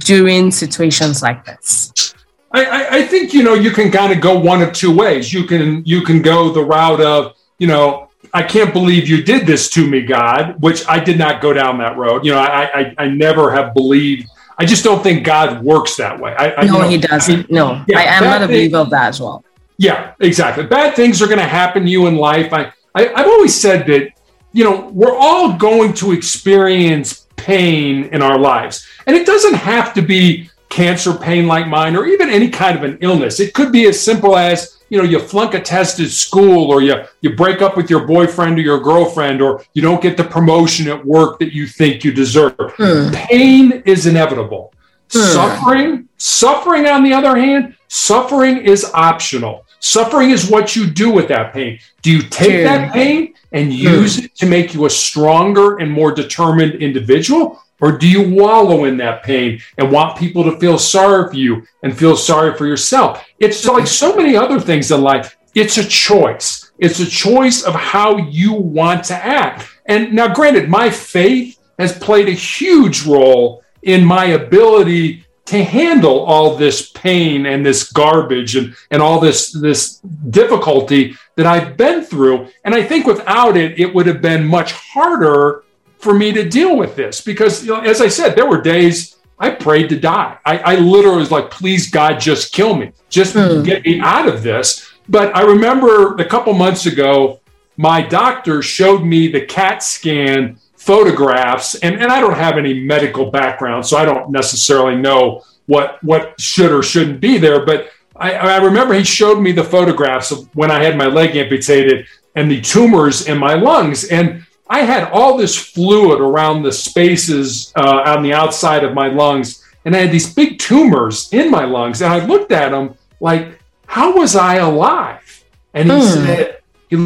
during 0.00 0.50
situations 0.50 1.22
like 1.22 1.46
this? 1.46 2.14
I, 2.52 2.98
I 2.98 3.02
think 3.06 3.32
you 3.32 3.42
know 3.42 3.54
you 3.54 3.70
can 3.70 3.90
kind 3.90 4.12
of 4.12 4.20
go 4.20 4.38
one 4.38 4.60
of 4.60 4.74
two 4.74 4.94
ways. 4.94 5.32
You 5.32 5.44
can 5.44 5.82
you 5.86 6.02
can 6.02 6.20
go 6.20 6.52
the 6.52 6.62
route 6.62 7.00
of 7.00 7.34
you 7.58 7.66
know 7.66 8.10
I 8.34 8.42
can't 8.42 8.74
believe 8.74 9.08
you 9.08 9.22
did 9.22 9.46
this 9.46 9.70
to 9.70 9.88
me, 9.88 10.02
God, 10.02 10.56
which 10.62 10.86
I 10.86 11.00
did 11.00 11.18
not 11.18 11.40
go 11.40 11.54
down 11.54 11.78
that 11.78 11.96
road. 11.96 12.26
You 12.26 12.32
know, 12.32 12.40
I 12.40 12.80
I, 12.80 12.94
I 12.98 13.08
never 13.08 13.50
have 13.52 13.72
believed. 13.72 14.28
I 14.58 14.66
just 14.66 14.84
don't 14.84 15.02
think 15.02 15.24
God 15.24 15.64
works 15.64 15.96
that 15.96 16.20
way. 16.20 16.34
I, 16.38 16.64
no, 16.66 16.72
you 16.74 16.78
know, 16.78 16.88
he 16.88 16.98
doesn't. 16.98 17.50
No, 17.50 17.82
yeah, 17.88 17.98
I 17.98 18.02
am 18.04 18.24
not 18.24 18.42
a 18.42 18.46
believer 18.46 18.78
of 18.78 18.90
that 18.90 19.08
as 19.08 19.20
well. 19.20 19.42
Yeah, 19.78 20.14
exactly. 20.20 20.64
Bad 20.64 20.96
things 20.96 21.20
are 21.20 21.26
going 21.26 21.38
to 21.38 21.44
happen 21.44 21.84
to 21.84 21.90
you 21.90 22.06
in 22.06 22.16
life. 22.16 22.52
I, 22.52 22.72
I 22.94 23.12
I've 23.14 23.26
always 23.26 23.54
said 23.54 23.86
that 23.88 24.12
you 24.52 24.64
know 24.64 24.88
we're 24.92 25.16
all 25.16 25.52
going 25.52 25.92
to 25.94 26.12
experience 26.12 27.26
pain 27.36 28.04
in 28.06 28.22
our 28.22 28.38
lives, 28.38 28.86
and 29.06 29.14
it 29.14 29.26
doesn't 29.26 29.54
have 29.54 29.92
to 29.94 30.02
be 30.02 30.50
cancer 30.68 31.14
pain 31.14 31.46
like 31.46 31.68
mine 31.68 31.96
or 31.96 32.06
even 32.06 32.28
any 32.28 32.48
kind 32.48 32.76
of 32.76 32.84
an 32.84 32.98
illness. 33.00 33.38
It 33.40 33.54
could 33.54 33.70
be 33.70 33.86
as 33.86 34.00
simple 34.00 34.36
as 34.36 34.76
you 34.88 34.98
know 34.98 35.04
you 35.04 35.18
flunk 35.18 35.54
a 35.54 35.60
test 35.60 36.00
at 36.00 36.08
school 36.08 36.70
or 36.70 36.82
you 36.82 36.94
you 37.20 37.34
break 37.34 37.62
up 37.62 37.76
with 37.76 37.90
your 37.90 38.06
boyfriend 38.06 38.58
or 38.58 38.62
your 38.62 38.80
girlfriend 38.80 39.42
or 39.42 39.64
you 39.74 39.82
don't 39.82 40.00
get 40.00 40.16
the 40.16 40.24
promotion 40.24 40.88
at 40.88 41.04
work 41.04 41.38
that 41.38 41.52
you 41.52 41.66
think 41.66 42.04
you 42.04 42.12
deserve 42.12 42.54
hmm. 42.76 43.10
pain 43.12 43.82
is 43.84 44.06
inevitable 44.06 44.72
hmm. 45.10 45.18
suffering 45.18 46.08
suffering 46.18 46.86
on 46.86 47.02
the 47.02 47.12
other 47.12 47.36
hand 47.36 47.74
suffering 47.88 48.58
is 48.58 48.84
optional 48.94 49.65
Suffering 49.80 50.30
is 50.30 50.50
what 50.50 50.74
you 50.74 50.86
do 50.86 51.10
with 51.10 51.28
that 51.28 51.52
pain. 51.52 51.78
Do 52.02 52.10
you 52.10 52.22
take 52.22 52.64
that 52.64 52.92
pain 52.92 53.34
and 53.52 53.72
use 53.72 54.18
hmm. 54.18 54.24
it 54.24 54.34
to 54.36 54.46
make 54.46 54.74
you 54.74 54.86
a 54.86 54.90
stronger 54.90 55.78
and 55.78 55.90
more 55.90 56.12
determined 56.12 56.76
individual? 56.76 57.62
Or 57.80 57.92
do 57.92 58.08
you 58.08 58.30
wallow 58.30 58.84
in 58.84 58.96
that 58.98 59.22
pain 59.22 59.60
and 59.76 59.92
want 59.92 60.18
people 60.18 60.44
to 60.44 60.58
feel 60.58 60.78
sorry 60.78 61.30
for 61.30 61.36
you 61.36 61.66
and 61.82 61.96
feel 61.96 62.16
sorry 62.16 62.56
for 62.56 62.66
yourself? 62.66 63.24
It's 63.38 63.66
like 63.66 63.86
so 63.86 64.16
many 64.16 64.34
other 64.34 64.58
things 64.58 64.90
in 64.90 65.02
life. 65.02 65.36
It's 65.54 65.76
a 65.76 65.84
choice. 65.84 66.70
It's 66.78 67.00
a 67.00 67.06
choice 67.06 67.62
of 67.64 67.74
how 67.74 68.16
you 68.16 68.52
want 68.54 69.04
to 69.04 69.14
act. 69.14 69.68
And 69.86 70.12
now, 70.14 70.32
granted, 70.32 70.68
my 70.68 70.90
faith 70.90 71.58
has 71.78 71.98
played 71.98 72.28
a 72.28 72.32
huge 72.32 73.06
role 73.06 73.62
in 73.82 74.04
my 74.04 74.26
ability 74.26 75.25
to 75.46 75.62
handle 75.62 76.24
all 76.24 76.56
this 76.56 76.90
pain 76.90 77.46
and 77.46 77.64
this 77.64 77.90
garbage 77.92 78.56
and, 78.56 78.74
and 78.90 79.00
all 79.00 79.20
this, 79.20 79.52
this 79.52 79.98
difficulty 80.30 81.16
that 81.36 81.46
I've 81.46 81.76
been 81.76 82.02
through. 82.02 82.48
And 82.64 82.74
I 82.74 82.82
think 82.82 83.06
without 83.06 83.56
it, 83.56 83.78
it 83.78 83.94
would 83.94 84.06
have 84.06 84.20
been 84.20 84.44
much 84.44 84.72
harder 84.72 85.64
for 85.98 86.12
me 86.14 86.32
to 86.32 86.48
deal 86.48 86.76
with 86.76 86.96
this 86.96 87.20
because, 87.20 87.64
you 87.64 87.72
know, 87.72 87.80
as 87.80 88.00
I 88.00 88.08
said, 88.08 88.34
there 88.34 88.48
were 88.48 88.60
days 88.60 89.16
I 89.38 89.50
prayed 89.50 89.88
to 89.90 90.00
die. 90.00 90.36
I, 90.44 90.58
I 90.58 90.74
literally 90.76 91.18
was 91.18 91.30
like, 91.30 91.50
please, 91.50 91.90
God, 91.90 92.18
just 92.18 92.52
kill 92.52 92.74
me, 92.74 92.92
just 93.08 93.34
mm. 93.34 93.64
get 93.64 93.84
me 93.84 94.00
out 94.00 94.28
of 94.28 94.42
this. 94.42 94.90
But 95.08 95.34
I 95.36 95.42
remember 95.42 96.16
a 96.16 96.24
couple 96.24 96.52
months 96.54 96.86
ago, 96.86 97.40
my 97.76 98.00
doctor 98.00 98.62
showed 98.62 99.04
me 99.04 99.28
the 99.28 99.44
CAT 99.44 99.82
scan 99.82 100.58
photographs, 100.86 101.74
and, 101.76 101.96
and 101.96 102.12
I 102.12 102.20
don't 102.20 102.36
have 102.36 102.56
any 102.56 102.80
medical 102.80 103.30
background, 103.30 103.84
so 103.84 103.96
I 103.96 104.04
don't 104.04 104.30
necessarily 104.30 104.96
know 104.96 105.42
what 105.66 106.02
what 106.02 106.40
should 106.40 106.72
or 106.72 106.82
shouldn't 106.82 107.20
be 107.20 107.38
there. 107.38 107.66
But 107.66 107.90
I, 108.14 108.32
I 108.32 108.56
remember 108.58 108.94
he 108.94 109.04
showed 109.04 109.40
me 109.40 109.52
the 109.52 109.64
photographs 109.64 110.30
of 110.30 110.48
when 110.54 110.70
I 110.70 110.82
had 110.82 110.96
my 110.96 111.06
leg 111.06 111.36
amputated 111.36 112.06
and 112.36 112.50
the 112.50 112.60
tumors 112.60 113.26
in 113.28 113.36
my 113.36 113.54
lungs, 113.54 114.04
and 114.04 114.46
I 114.68 114.80
had 114.80 115.10
all 115.10 115.36
this 115.36 115.56
fluid 115.56 116.20
around 116.20 116.62
the 116.62 116.72
spaces 116.72 117.72
uh, 117.76 118.02
on 118.06 118.22
the 118.22 118.32
outside 118.32 118.84
of 118.84 118.94
my 118.94 119.08
lungs, 119.08 119.64
and 119.84 119.94
I 119.94 120.00
had 120.00 120.12
these 120.12 120.32
big 120.32 120.58
tumors 120.58 121.32
in 121.32 121.50
my 121.50 121.64
lungs, 121.64 122.02
and 122.02 122.12
I 122.12 122.24
looked 122.24 122.52
at 122.52 122.70
them 122.70 122.94
like, 123.20 123.58
how 123.86 124.16
was 124.16 124.36
I 124.36 124.56
alive? 124.56 125.44
And 125.74 125.90
he 125.90 125.98
mm. 125.98 126.14
said, 126.14 126.62
he 126.90 126.96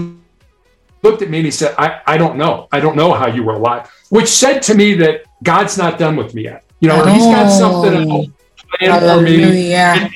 looked 1.02 1.22
at 1.22 1.30
me 1.30 1.38
and 1.38 1.44
he 1.46 1.50
said, 1.50 1.74
I, 1.78 2.00
I 2.06 2.16
don't 2.18 2.36
know. 2.36 2.68
I 2.72 2.80
don't 2.80 2.96
know 2.96 3.12
how 3.12 3.26
you 3.26 3.42
were 3.42 3.54
alive, 3.54 3.90
which 4.10 4.28
said 4.28 4.60
to 4.62 4.74
me 4.74 4.94
that 4.94 5.22
God's 5.42 5.78
not 5.78 5.98
done 5.98 6.16
with 6.16 6.34
me 6.34 6.44
yet. 6.44 6.64
You 6.80 6.88
know, 6.88 7.02
oh. 7.02 7.06
he's 7.06 7.24
got 7.24 7.48
something 7.48 8.10
oh. 8.10 8.26
planned 8.78 9.02
for 9.02 9.22
me. 9.22 9.72
And, 9.74 10.10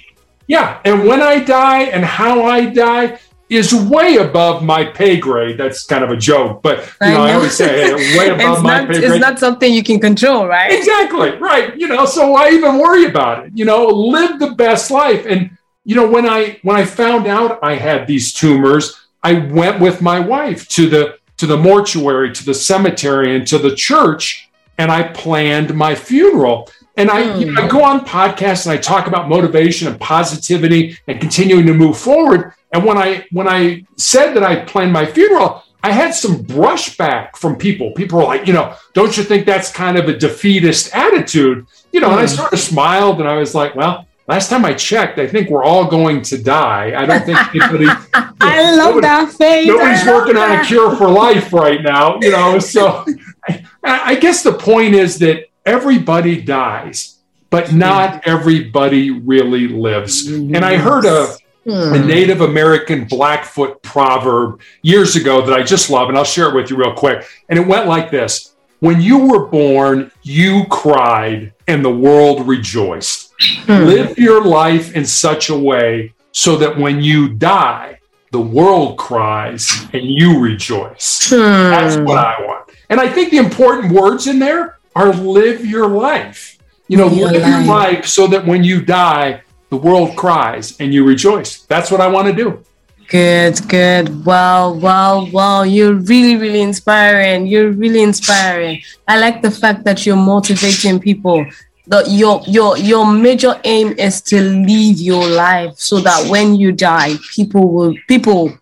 yeah. 0.46 0.80
And 0.84 1.06
when 1.06 1.20
I 1.20 1.42
die 1.42 1.84
and 1.84 2.04
how 2.04 2.44
I 2.44 2.66
die 2.66 3.18
is 3.48 3.74
way 3.74 4.16
above 4.16 4.62
my 4.62 4.84
pay 4.84 5.18
grade. 5.18 5.58
That's 5.58 5.84
kind 5.84 6.02
of 6.02 6.10
a 6.10 6.16
joke, 6.16 6.62
but 6.62 6.78
you 7.00 7.08
know, 7.08 7.08
I, 7.08 7.10
know. 7.12 7.22
I 7.22 7.32
always 7.34 7.56
say 7.56 7.94
hey, 7.94 8.18
way 8.18 8.28
above 8.34 8.62
my 8.62 8.80
not, 8.80 8.88
pay 8.88 9.00
grade. 9.00 9.10
It's 9.12 9.20
not 9.20 9.38
something 9.38 9.72
you 9.72 9.82
can 9.82 10.00
control, 10.00 10.46
right? 10.46 10.72
Exactly. 10.72 11.30
Right. 11.36 11.76
You 11.76 11.88
know, 11.88 12.06
so 12.06 12.30
why 12.30 12.50
even 12.50 12.78
worry 12.78 13.04
about 13.06 13.46
it? 13.46 13.52
You 13.54 13.64
know, 13.64 13.86
live 13.86 14.38
the 14.38 14.52
best 14.52 14.90
life. 14.90 15.26
And 15.26 15.56
you 15.84 15.94
know, 15.94 16.08
when 16.08 16.26
I 16.26 16.58
when 16.62 16.76
I 16.76 16.84
found 16.84 17.26
out 17.26 17.58
I 17.62 17.74
had 17.74 18.06
these 18.06 18.32
tumors, 18.32 19.03
I 19.24 19.32
went 19.32 19.80
with 19.80 20.02
my 20.02 20.20
wife 20.20 20.68
to 20.68 20.88
the 20.88 21.18
to 21.38 21.46
the 21.46 21.56
mortuary, 21.56 22.32
to 22.32 22.44
the 22.44 22.54
cemetery, 22.54 23.34
and 23.34 23.46
to 23.48 23.58
the 23.58 23.74
church, 23.74 24.48
and 24.78 24.92
I 24.92 25.02
planned 25.02 25.74
my 25.74 25.94
funeral. 25.94 26.70
And 26.96 27.10
I, 27.10 27.22
mm. 27.24 27.40
you 27.40 27.52
know, 27.52 27.62
I 27.62 27.66
go 27.66 27.82
on 27.82 28.04
podcasts 28.04 28.66
and 28.66 28.72
I 28.72 28.76
talk 28.76 29.08
about 29.08 29.28
motivation 29.28 29.88
and 29.88 29.98
positivity 29.98 30.96
and 31.08 31.20
continuing 31.20 31.66
to 31.66 31.74
move 31.74 31.98
forward. 31.98 32.52
And 32.72 32.84
when 32.84 32.98
I 32.98 33.26
when 33.32 33.48
I 33.48 33.84
said 33.96 34.34
that 34.34 34.44
I 34.44 34.64
planned 34.64 34.92
my 34.92 35.06
funeral, 35.06 35.64
I 35.82 35.90
had 35.90 36.14
some 36.14 36.44
brushback 36.44 37.36
from 37.36 37.56
people. 37.56 37.92
People 37.92 38.18
were 38.18 38.24
like, 38.24 38.46
you 38.46 38.52
know, 38.52 38.76
don't 38.92 39.16
you 39.16 39.24
think 39.24 39.44
that's 39.44 39.72
kind 39.72 39.98
of 39.98 40.08
a 40.08 40.16
defeatist 40.16 40.94
attitude? 40.94 41.66
You 41.92 42.00
know, 42.00 42.08
mm. 42.08 42.12
and 42.12 42.20
I 42.20 42.26
hmm. 42.26 42.36
sort 42.36 42.52
of 42.52 42.58
smiled 42.60 43.20
and 43.20 43.28
I 43.28 43.36
was 43.36 43.54
like, 43.54 43.74
well, 43.74 44.06
Last 44.26 44.48
time 44.48 44.64
I 44.64 44.72
checked, 44.72 45.18
I 45.18 45.26
think 45.26 45.50
we're 45.50 45.64
all 45.64 45.86
going 45.86 46.22
to 46.22 46.42
die. 46.42 46.94
I 46.96 47.04
don't 47.04 47.24
think 47.26 47.38
anybody. 47.54 47.86
I 48.40 48.74
love 48.74 48.94
nobody, 48.94 49.00
that 49.02 49.32
face. 49.32 49.66
Nobody's 49.66 50.06
working 50.06 50.36
on 50.38 50.58
a 50.58 50.64
cure 50.64 50.96
for 50.96 51.10
life 51.10 51.52
right 51.52 51.82
now, 51.82 52.18
you 52.20 52.30
know. 52.30 52.58
So, 52.64 53.04
I, 53.46 53.62
I 53.84 54.14
guess 54.14 54.42
the 54.42 54.54
point 54.54 54.94
is 54.94 55.18
that 55.18 55.48
everybody 55.66 56.40
dies, 56.40 57.18
but 57.50 57.72
not 57.74 58.26
everybody 58.26 59.10
really 59.10 59.68
lives. 59.68 60.26
And 60.26 60.56
I 60.56 60.78
heard 60.78 61.04
a, 61.04 61.36
a 61.66 61.98
hmm. 61.98 62.06
Native 62.06 62.40
American 62.40 63.04
Blackfoot 63.04 63.82
proverb 63.82 64.60
years 64.82 65.16
ago 65.16 65.44
that 65.44 65.52
I 65.52 65.62
just 65.62 65.90
love, 65.90 66.08
and 66.08 66.16
I'll 66.16 66.24
share 66.24 66.48
it 66.48 66.54
with 66.54 66.70
you 66.70 66.76
real 66.76 66.94
quick. 66.94 67.26
And 67.50 67.58
it 67.58 67.66
went 67.66 67.86
like 67.86 68.10
this 68.10 68.54
When 68.80 69.02
you 69.02 69.26
were 69.26 69.46
born, 69.46 70.10
you 70.22 70.64
cried, 70.70 71.52
and 71.68 71.84
the 71.84 71.94
world 71.94 72.48
rejoiced. 72.48 73.23
Hmm. 73.40 73.84
Live 73.86 74.18
your 74.18 74.44
life 74.44 74.94
in 74.94 75.04
such 75.04 75.48
a 75.48 75.56
way 75.56 76.12
so 76.32 76.56
that 76.56 76.76
when 76.76 77.02
you 77.02 77.28
die, 77.28 78.00
the 78.32 78.40
world 78.40 78.98
cries 78.98 79.70
and 79.92 80.04
you 80.04 80.40
rejoice. 80.40 81.30
Hmm. 81.30 81.70
That's 81.70 81.96
what 81.96 82.18
I 82.18 82.40
want. 82.40 82.70
And 82.90 83.00
I 83.00 83.08
think 83.08 83.30
the 83.30 83.38
important 83.38 83.92
words 83.92 84.26
in 84.26 84.38
there 84.38 84.78
are 84.94 85.12
live 85.12 85.64
your 85.64 85.88
life. 85.88 86.58
You 86.88 86.98
know, 86.98 87.08
your 87.08 87.30
live 87.30 87.42
life. 87.42 87.50
your 87.50 87.64
life 87.64 88.06
so 88.06 88.26
that 88.26 88.44
when 88.44 88.62
you 88.62 88.82
die, 88.82 89.42
the 89.70 89.76
world 89.76 90.16
cries 90.16 90.78
and 90.80 90.92
you 90.92 91.04
rejoice. 91.04 91.62
That's 91.62 91.90
what 91.90 92.00
I 92.00 92.08
want 92.08 92.28
to 92.28 92.34
do. 92.34 92.62
Good, 93.08 93.60
good. 93.68 94.24
Wow, 94.24 94.72
wow, 94.72 95.26
wow. 95.26 95.62
You're 95.62 95.94
really, 95.94 96.36
really 96.36 96.62
inspiring. 96.62 97.46
You're 97.46 97.70
really 97.70 98.02
inspiring. 98.02 98.82
I 99.06 99.18
like 99.18 99.42
the 99.42 99.50
fact 99.50 99.84
that 99.84 100.06
you're 100.06 100.16
motivating 100.16 101.00
people 101.00 101.44
the 101.86 102.04
your 102.08 102.42
your 102.46 102.76
your 102.78 103.06
major 103.06 103.60
aim 103.64 103.92
is 103.98 104.20
to 104.22 104.40
live 104.40 105.00
your 105.00 105.26
life 105.26 105.74
so 105.76 106.00
that 106.00 106.28
when 106.30 106.54
you 106.54 106.72
die 106.72 107.14
people 107.34 107.70
will 107.70 107.94
people 108.08 108.56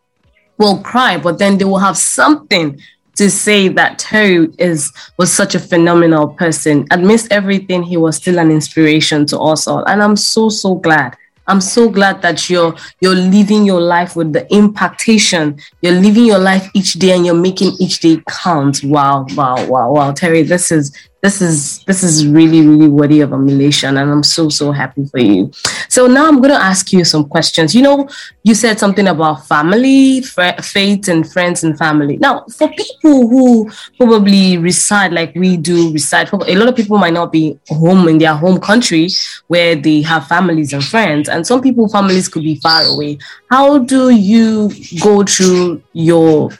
will 0.58 0.78
cry 0.82 1.16
but 1.16 1.38
then 1.38 1.56
they 1.58 1.64
will 1.64 1.78
have 1.78 1.96
something 1.96 2.78
to 3.14 3.30
say 3.30 3.68
that 3.68 3.98
Terry 3.98 4.48
is 4.58 4.90
was 5.18 5.30
such 5.30 5.54
a 5.54 5.60
phenomenal 5.60 6.28
person. 6.28 6.86
Amidst 6.90 7.30
everything, 7.30 7.82
he 7.82 7.98
was 7.98 8.16
still 8.16 8.38
an 8.38 8.50
inspiration 8.50 9.26
to 9.26 9.38
us 9.38 9.68
all. 9.68 9.84
And 9.84 10.02
I'm 10.02 10.16
so 10.16 10.48
so 10.48 10.76
glad 10.76 11.14
I'm 11.46 11.60
so 11.60 11.90
glad 11.90 12.22
that 12.22 12.48
you're 12.48 12.74
you're 13.00 13.14
living 13.14 13.64
your 13.64 13.80
life 13.80 14.14
with 14.14 14.32
the 14.32 14.46
impactation. 14.52 15.60
You're 15.80 16.00
living 16.00 16.24
your 16.24 16.38
life 16.38 16.70
each 16.74 16.94
day 16.94 17.12
and 17.12 17.26
you're 17.26 17.34
making 17.34 17.72
each 17.80 18.00
day 18.00 18.22
count. 18.28 18.82
Wow, 18.84 19.26
wow, 19.34 19.66
wow, 19.66 19.90
wow. 19.92 20.12
Terry, 20.12 20.42
this 20.42 20.70
is 20.70 20.96
this 21.22 21.40
is 21.40 21.84
this 21.84 22.02
is 22.02 22.26
really 22.26 22.66
really 22.66 22.88
worthy 22.88 23.20
of 23.20 23.32
emulation 23.32 23.96
and 23.96 24.10
i'm 24.10 24.24
so 24.24 24.48
so 24.48 24.72
happy 24.72 25.04
for 25.06 25.20
you. 25.20 25.50
So 25.88 26.08
now 26.08 26.26
i'm 26.26 26.38
going 26.38 26.50
to 26.50 26.60
ask 26.60 26.92
you 26.92 27.04
some 27.04 27.28
questions. 27.28 27.74
You 27.74 27.82
know 27.82 28.08
you 28.42 28.54
said 28.56 28.80
something 28.80 29.06
about 29.06 29.46
family 29.46 30.20
faith 30.20 31.08
and 31.08 31.30
friends 31.30 31.62
and 31.62 31.78
family. 31.78 32.16
Now 32.16 32.44
for 32.46 32.68
people 32.70 33.28
who 33.28 33.70
probably 33.98 34.58
reside 34.58 35.12
like 35.12 35.32
we 35.36 35.56
do 35.56 35.92
reside 35.92 36.28
a 36.32 36.56
lot 36.56 36.68
of 36.68 36.74
people 36.74 36.98
might 36.98 37.12
not 37.12 37.30
be 37.30 37.58
home 37.68 38.08
in 38.08 38.18
their 38.18 38.34
home 38.34 38.58
country 38.58 39.08
where 39.46 39.76
they 39.76 40.02
have 40.02 40.26
families 40.26 40.72
and 40.72 40.84
friends 40.84 41.28
and 41.28 41.46
some 41.46 41.62
people 41.62 41.88
families 41.88 42.28
could 42.28 42.42
be 42.42 42.56
far 42.56 42.82
away. 42.82 43.18
How 43.48 43.78
do 43.78 44.10
you 44.10 44.72
go 45.00 45.22
through 45.22 45.82
your 45.92 46.50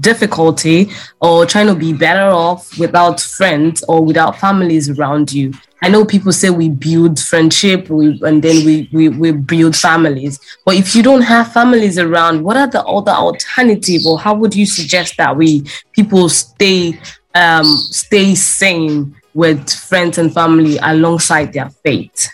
difficulty 0.00 0.90
or 1.20 1.46
trying 1.46 1.66
to 1.66 1.74
be 1.74 1.92
better 1.92 2.28
off 2.28 2.78
without 2.78 3.20
friends 3.20 3.82
or 3.88 4.04
without 4.04 4.38
families 4.38 4.90
around 4.90 5.32
you. 5.32 5.52
I 5.82 5.88
know 5.88 6.04
people 6.04 6.32
say 6.32 6.50
we 6.50 6.68
build 6.68 7.20
friendship 7.20 7.88
we, 7.90 8.18
and 8.22 8.42
then 8.42 8.64
we, 8.64 8.88
we, 8.92 9.08
we 9.08 9.32
build 9.32 9.76
families. 9.76 10.40
But 10.64 10.76
if 10.76 10.94
you 10.94 11.02
don't 11.02 11.22
have 11.22 11.52
families 11.52 11.98
around, 11.98 12.42
what 12.42 12.56
are 12.56 12.66
the 12.66 12.82
other 12.84 13.12
alternatives 13.12 14.06
or 14.06 14.18
how 14.18 14.34
would 14.34 14.54
you 14.54 14.66
suggest 14.66 15.16
that 15.18 15.36
we 15.36 15.64
people 15.92 16.28
stay 16.28 16.98
um, 17.34 17.66
stay 17.66 18.34
sane 18.34 19.14
with 19.34 19.70
friends 19.70 20.16
and 20.18 20.32
family 20.32 20.78
alongside 20.78 21.52
their 21.52 21.68
faith? 21.68 22.30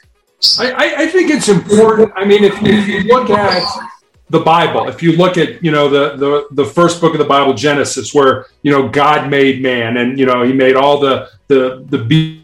I, 0.59 0.95
I 0.99 1.07
think 1.07 1.31
it's 1.31 1.49
important. 1.49 2.13
I 2.17 2.25
mean, 2.25 2.45
if, 2.45 2.55
if 2.63 2.89
you 2.89 3.03
look 3.03 3.31
at 3.31 3.63
the 4.33 4.41
Bible. 4.41 4.89
If 4.89 5.03
you 5.03 5.13
look 5.13 5.37
at, 5.37 5.63
you 5.63 5.71
know, 5.71 5.91
the, 5.91 6.17
the, 6.17 6.47
the 6.53 6.65
first 6.65 7.03
book 7.03 7.13
of 7.13 7.19
the 7.19 7.27
Bible, 7.27 7.53
Genesis, 7.53 8.15
where, 8.15 8.47
you 8.63 8.73
know, 8.73 8.89
God 8.89 9.31
made 9.31 9.63
man 9.63 9.99
and, 9.99 10.19
you 10.19 10.25
know, 10.25 10.43
he 10.43 10.55
made 10.55 10.75
all 10.75 10.99
the, 10.99 11.29
the, 11.49 11.85
the 11.91 12.43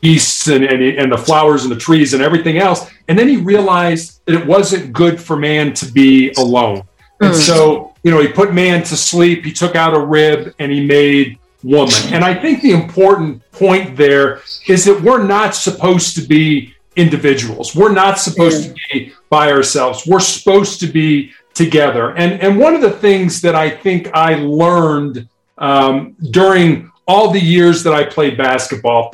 beasts 0.00 0.48
and, 0.48 0.64
and, 0.64 0.82
and 0.82 1.12
the 1.12 1.18
flowers 1.18 1.64
and 1.64 1.70
the 1.70 1.78
trees 1.78 2.14
and 2.14 2.22
everything 2.22 2.56
else. 2.56 2.90
And 3.08 3.18
then 3.18 3.28
he 3.28 3.36
realized 3.36 4.22
that 4.24 4.34
it 4.34 4.46
wasn't 4.46 4.94
good 4.94 5.20
for 5.20 5.36
man 5.36 5.74
to 5.74 5.92
be 5.92 6.32
alone. 6.38 6.82
And 7.20 7.34
mm. 7.34 7.46
so, 7.46 7.94
you 8.02 8.10
know, 8.10 8.20
he 8.22 8.28
put 8.28 8.54
man 8.54 8.82
to 8.84 8.96
sleep, 8.96 9.44
he 9.44 9.52
took 9.52 9.76
out 9.76 9.92
a 9.92 10.00
rib 10.00 10.54
and 10.58 10.72
he 10.72 10.82
made 10.82 11.38
woman. 11.62 11.94
And 12.10 12.24
I 12.24 12.32
think 12.34 12.62
the 12.62 12.72
important 12.72 13.42
point 13.52 13.98
there 13.98 14.40
is 14.66 14.86
that 14.86 15.02
we're 15.02 15.22
not 15.22 15.54
supposed 15.54 16.14
to 16.16 16.22
be 16.22 16.72
individuals. 16.96 17.74
We're 17.74 17.92
not 17.92 18.18
supposed 18.18 18.64
to 18.64 18.74
be 18.90 19.12
by 19.30 19.52
ourselves. 19.52 20.06
We're 20.06 20.20
supposed 20.20 20.80
to 20.80 20.86
be 20.86 21.32
together. 21.54 22.14
And 22.16 22.40
and 22.40 22.58
one 22.58 22.74
of 22.74 22.80
the 22.80 22.90
things 22.90 23.40
that 23.42 23.54
I 23.54 23.70
think 23.70 24.08
I 24.14 24.34
learned 24.34 25.28
um, 25.58 26.16
during 26.30 26.90
all 27.06 27.30
the 27.30 27.40
years 27.40 27.82
that 27.84 27.94
I 27.94 28.04
played 28.04 28.36
basketball, 28.36 29.12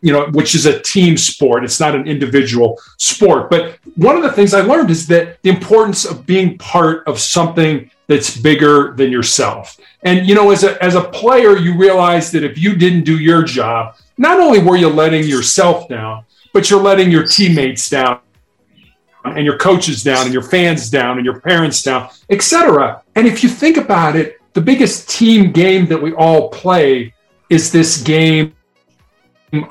you 0.00 0.12
know, 0.12 0.26
which 0.28 0.54
is 0.54 0.66
a 0.66 0.80
team 0.80 1.16
sport. 1.16 1.64
It's 1.64 1.80
not 1.80 1.94
an 1.94 2.06
individual 2.06 2.80
sport. 2.96 3.50
But 3.50 3.78
one 3.96 4.16
of 4.16 4.22
the 4.22 4.32
things 4.32 4.54
I 4.54 4.62
learned 4.62 4.90
is 4.90 5.06
that 5.08 5.42
the 5.42 5.50
importance 5.50 6.04
of 6.04 6.24
being 6.24 6.56
part 6.58 7.06
of 7.06 7.18
something 7.18 7.90
that's 8.06 8.36
bigger 8.36 8.94
than 8.94 9.12
yourself. 9.12 9.78
And 10.02 10.26
you 10.26 10.34
know, 10.34 10.50
as 10.50 10.64
a 10.64 10.82
as 10.82 10.94
a 10.94 11.02
player, 11.02 11.56
you 11.56 11.76
realize 11.76 12.30
that 12.32 12.44
if 12.44 12.56
you 12.56 12.74
didn't 12.74 13.04
do 13.04 13.18
your 13.18 13.42
job, 13.42 13.96
not 14.16 14.40
only 14.40 14.58
were 14.58 14.76
you 14.76 14.88
letting 14.88 15.24
yourself 15.24 15.88
down, 15.88 16.24
but 16.52 16.70
you're 16.70 16.82
letting 16.82 17.10
your 17.10 17.26
teammates 17.26 17.88
down 17.90 18.20
and 19.24 19.44
your 19.44 19.58
coaches 19.58 20.02
down 20.02 20.24
and 20.24 20.32
your 20.32 20.42
fans 20.42 20.90
down 20.90 21.16
and 21.18 21.24
your 21.24 21.40
parents 21.40 21.82
down, 21.82 22.08
etc. 22.30 23.02
And 23.14 23.26
if 23.26 23.42
you 23.42 23.48
think 23.48 23.76
about 23.76 24.16
it, 24.16 24.40
the 24.52 24.60
biggest 24.60 25.08
team 25.08 25.52
game 25.52 25.86
that 25.86 26.00
we 26.00 26.12
all 26.12 26.48
play 26.48 27.14
is 27.48 27.70
this 27.70 28.02
game 28.02 28.54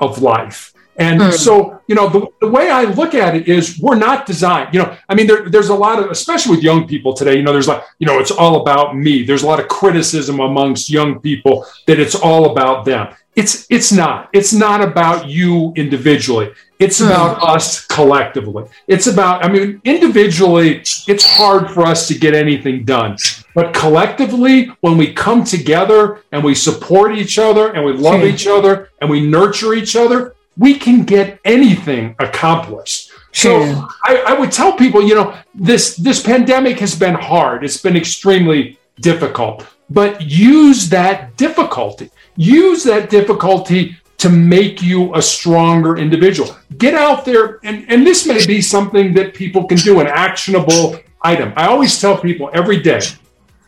of 0.00 0.22
life. 0.22 0.72
And 0.96 1.18
mm. 1.18 1.32
so, 1.32 1.80
you 1.86 1.94
know, 1.94 2.10
the, 2.10 2.26
the, 2.42 2.48
way 2.48 2.68
I 2.68 2.84
look 2.84 3.14
at 3.14 3.34
it 3.34 3.48
is 3.48 3.78
we're 3.80 3.96
not 3.96 4.26
designed, 4.26 4.74
you 4.74 4.80
know, 4.80 4.96
I 5.08 5.14
mean, 5.14 5.26
there, 5.26 5.48
there's 5.48 5.70
a 5.70 5.74
lot 5.74 5.98
of, 5.98 6.10
especially 6.10 6.56
with 6.56 6.62
young 6.62 6.86
people 6.86 7.14
today, 7.14 7.36
you 7.36 7.42
know, 7.42 7.52
there's 7.52 7.68
like, 7.68 7.82
you 7.98 8.06
know, 8.06 8.18
it's 8.18 8.30
all 8.30 8.60
about 8.60 8.96
me. 8.96 9.22
There's 9.22 9.42
a 9.42 9.46
lot 9.46 9.60
of 9.60 9.68
criticism 9.68 10.40
amongst 10.40 10.90
young 10.90 11.18
people 11.18 11.64
that 11.86 11.98
it's 11.98 12.14
all 12.14 12.52
about 12.52 12.84
them. 12.84 13.14
It's, 13.34 13.66
it's 13.70 13.92
not. 13.92 14.28
It's 14.34 14.52
not 14.52 14.82
about 14.82 15.26
you 15.26 15.72
individually. 15.74 16.52
It's 16.80 17.00
mm. 17.00 17.06
about 17.06 17.42
us 17.42 17.86
collectively. 17.86 18.64
It's 18.88 19.06
about, 19.06 19.44
I 19.44 19.48
mean, 19.48 19.80
individually, 19.84 20.78
it's 21.06 21.24
hard 21.24 21.70
for 21.70 21.82
us 21.82 22.08
to 22.08 22.18
get 22.18 22.34
anything 22.34 22.84
done. 22.84 23.16
But 23.54 23.74
collectively, 23.74 24.72
when 24.80 24.96
we 24.96 25.12
come 25.12 25.44
together 25.44 26.22
and 26.32 26.42
we 26.42 26.54
support 26.54 27.16
each 27.16 27.38
other 27.38 27.72
and 27.74 27.84
we 27.84 27.92
love 27.92 28.22
each 28.24 28.46
other 28.46 28.88
and 29.00 29.10
we 29.10 29.20
nurture 29.20 29.74
each 29.74 29.94
other, 29.94 30.34
we 30.56 30.74
can 30.74 31.04
get 31.04 31.38
anything 31.44 32.16
accomplished. 32.18 33.12
So 33.32 33.60
I, 34.04 34.24
I, 34.26 34.38
would 34.38 34.50
tell 34.50 34.72
people, 34.72 35.02
you 35.02 35.14
know, 35.14 35.36
this 35.54 35.94
this 35.96 36.20
pandemic 36.20 36.80
has 36.80 36.98
been 36.98 37.14
hard. 37.14 37.64
It's 37.64 37.76
been 37.76 37.96
extremely 37.96 38.76
difficult. 39.00 39.64
But 39.88 40.20
use 40.22 40.88
that 40.88 41.36
difficulty. 41.36 42.10
Use 42.36 42.82
that 42.84 43.08
difficulty 43.08 43.96
to 44.20 44.28
make 44.28 44.82
you 44.82 45.14
a 45.14 45.22
stronger 45.22 45.96
individual. 45.96 46.54
Get 46.76 46.94
out 46.94 47.24
there, 47.24 47.58
and, 47.64 47.84
and 47.88 48.06
this 48.06 48.26
may 48.26 48.44
be 48.46 48.60
something 48.60 49.14
that 49.14 49.34
people 49.34 49.64
can 49.64 49.78
do, 49.78 50.00
an 50.00 50.06
actionable 50.06 50.96
item. 51.22 51.52
I 51.56 51.66
always 51.68 51.98
tell 51.98 52.18
people 52.18 52.50
every 52.52 52.80
day, 52.80 53.00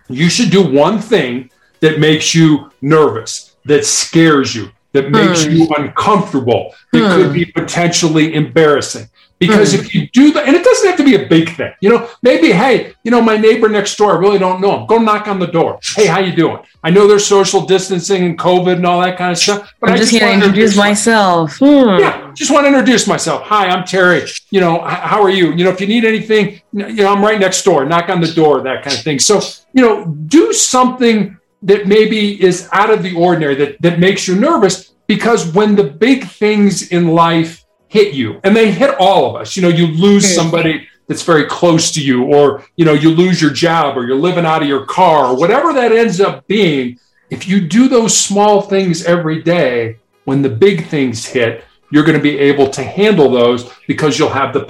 you 0.09 0.29
should 0.29 0.51
do 0.51 0.63
one 0.63 0.99
thing 0.99 1.51
that 1.81 1.99
makes 1.99 2.35
you 2.35 2.71
nervous, 2.83 3.57
that 3.65 3.87
scares 3.87 4.55
you, 4.55 4.71
that 4.93 5.11
makes 5.11 5.45
hmm. 5.45 5.53
you 5.53 5.69
uncomfortable, 5.79 6.75
that 6.93 6.99
hmm. 6.99 7.23
could 7.23 7.33
be 7.33 7.47
potentially 7.47 8.35
embarrassing. 8.35 9.09
Because 9.47 9.75
hmm. 9.75 9.81
if 9.81 9.93
you 9.93 10.09
do 10.11 10.33
that, 10.35 10.47
and 10.47 10.55
it 10.55 10.63
doesn't 10.63 10.87
have 10.87 10.97
to 10.99 11.05
be 11.05 11.17
a 11.17 11.27
big 11.27 11.51
thing, 11.57 11.73
you 11.81 11.91
know, 11.91 12.09
maybe, 12.23 12.53
hey, 12.53 12.95
you 13.03 13.11
know, 13.11 13.21
my 13.21 13.37
neighbor 13.37 13.69
next 13.69 13.97
door, 13.97 14.15
I 14.15 14.19
really 14.19 14.39
don't 14.39 14.61
know 14.61 14.79
him. 14.79 14.87
Go 14.87 14.99
knock 14.99 15.27
on 15.27 15.41
the 15.41 15.49
door. 15.49 15.81
Hey, 15.97 16.07
how 16.07 16.21
you 16.21 16.33
doing? 16.35 16.59
I 16.85 16.91
know 16.91 17.09
there's 17.09 17.27
social 17.27 17.67
distancing 17.67 18.25
and 18.25 18.39
COVID 18.39 18.77
and 18.77 18.87
all 18.87 19.01
that 19.01 19.19
kind 19.19 19.33
of 19.33 19.39
stuff, 19.39 19.75
but 19.81 19.91
I'm 19.91 19.95
I 19.95 19.99
just, 19.99 20.13
just 20.13 20.23
want 20.23 20.41
to 20.41 20.47
introduce 20.47 20.77
myself. 20.77 21.57
Hmm. 21.59 21.99
Yeah, 21.99 22.33
just 22.35 22.53
want 22.53 22.65
to 22.65 22.69
introduce 22.69 23.09
myself. 23.09 23.43
Hi, 23.43 23.67
I'm 23.67 23.85
Terry. 23.85 24.29
You 24.51 24.61
know, 24.61 24.81
how 24.81 25.21
are 25.21 25.31
you? 25.31 25.53
You 25.55 25.65
know, 25.65 25.71
if 25.71 25.81
you 25.81 25.89
need 25.89 26.05
anything, 26.05 26.61
you 26.73 26.93
know, 26.95 27.13
I'm 27.13 27.23
right 27.23 27.41
next 27.41 27.65
door. 27.65 27.85
Knock 27.85 28.09
on 28.11 28.21
the 28.21 28.33
door, 28.33 28.63
that 28.63 28.85
kind 28.85 28.97
of 28.97 29.03
thing. 29.03 29.19
So, 29.19 29.41
you 29.73 29.83
know, 29.83 30.07
do 30.07 30.53
something 30.53 31.37
that 31.63 31.89
maybe 31.89 32.41
is 32.41 32.69
out 32.73 32.91
of 32.91 33.03
the 33.03 33.17
ordinary 33.17 33.57
that, 33.57 33.83
that 33.83 33.99
makes 33.99 34.29
you 34.29 34.37
nervous 34.37 34.93
because 35.09 35.53
when 35.53 35.75
the 35.77 35.85
big 35.85 36.29
things 36.29 36.91
in 36.91 37.09
life 37.09 37.62
hit 37.93 38.15
you. 38.15 38.41
And 38.43 38.57
they 38.57 38.73
hit 38.73 38.95
all 38.99 39.29
of 39.29 39.41
us. 39.41 39.57
You 39.57 39.63
know 39.63 39.69
you 39.69 39.87
lose 39.87 40.35
somebody 40.35 40.89
that's 41.09 41.23
very 41.23 41.45
close 41.45 41.93
to 41.93 42.01
you 42.03 42.25
or 42.25 42.65
you 42.77 42.85
know 42.85 42.95
you 42.95 43.11
lose 43.11 43.41
your 43.41 43.51
job 43.51 43.97
or 43.97 44.07
you're 44.07 44.17
living 44.17 44.47
out 44.47 44.63
of 44.63 44.69
your 44.69 44.87
car 44.87 45.27
or 45.27 45.37
whatever 45.37 45.73
that 45.75 45.93
ends 45.93 46.21
up 46.21 46.47
being. 46.47 46.99
If 47.31 47.49
you 47.49 47.61
do 47.61 47.89
those 47.89 48.17
small 48.17 48.63
things 48.63 49.05
every 49.05 49.43
day 49.43 49.99
when 50.25 50.43
the 50.43 50.49
big 50.49 50.87
things 50.87 51.27
hit 51.27 51.65
you're 51.93 52.05
going 52.05 52.17
to 52.17 52.23
be 52.23 52.39
able 52.39 52.69
to 52.71 52.83
handle 52.83 53.31
those 53.31 53.71
because 53.87 54.19
you'll 54.19 54.31
have 54.31 54.55
the 54.55 54.65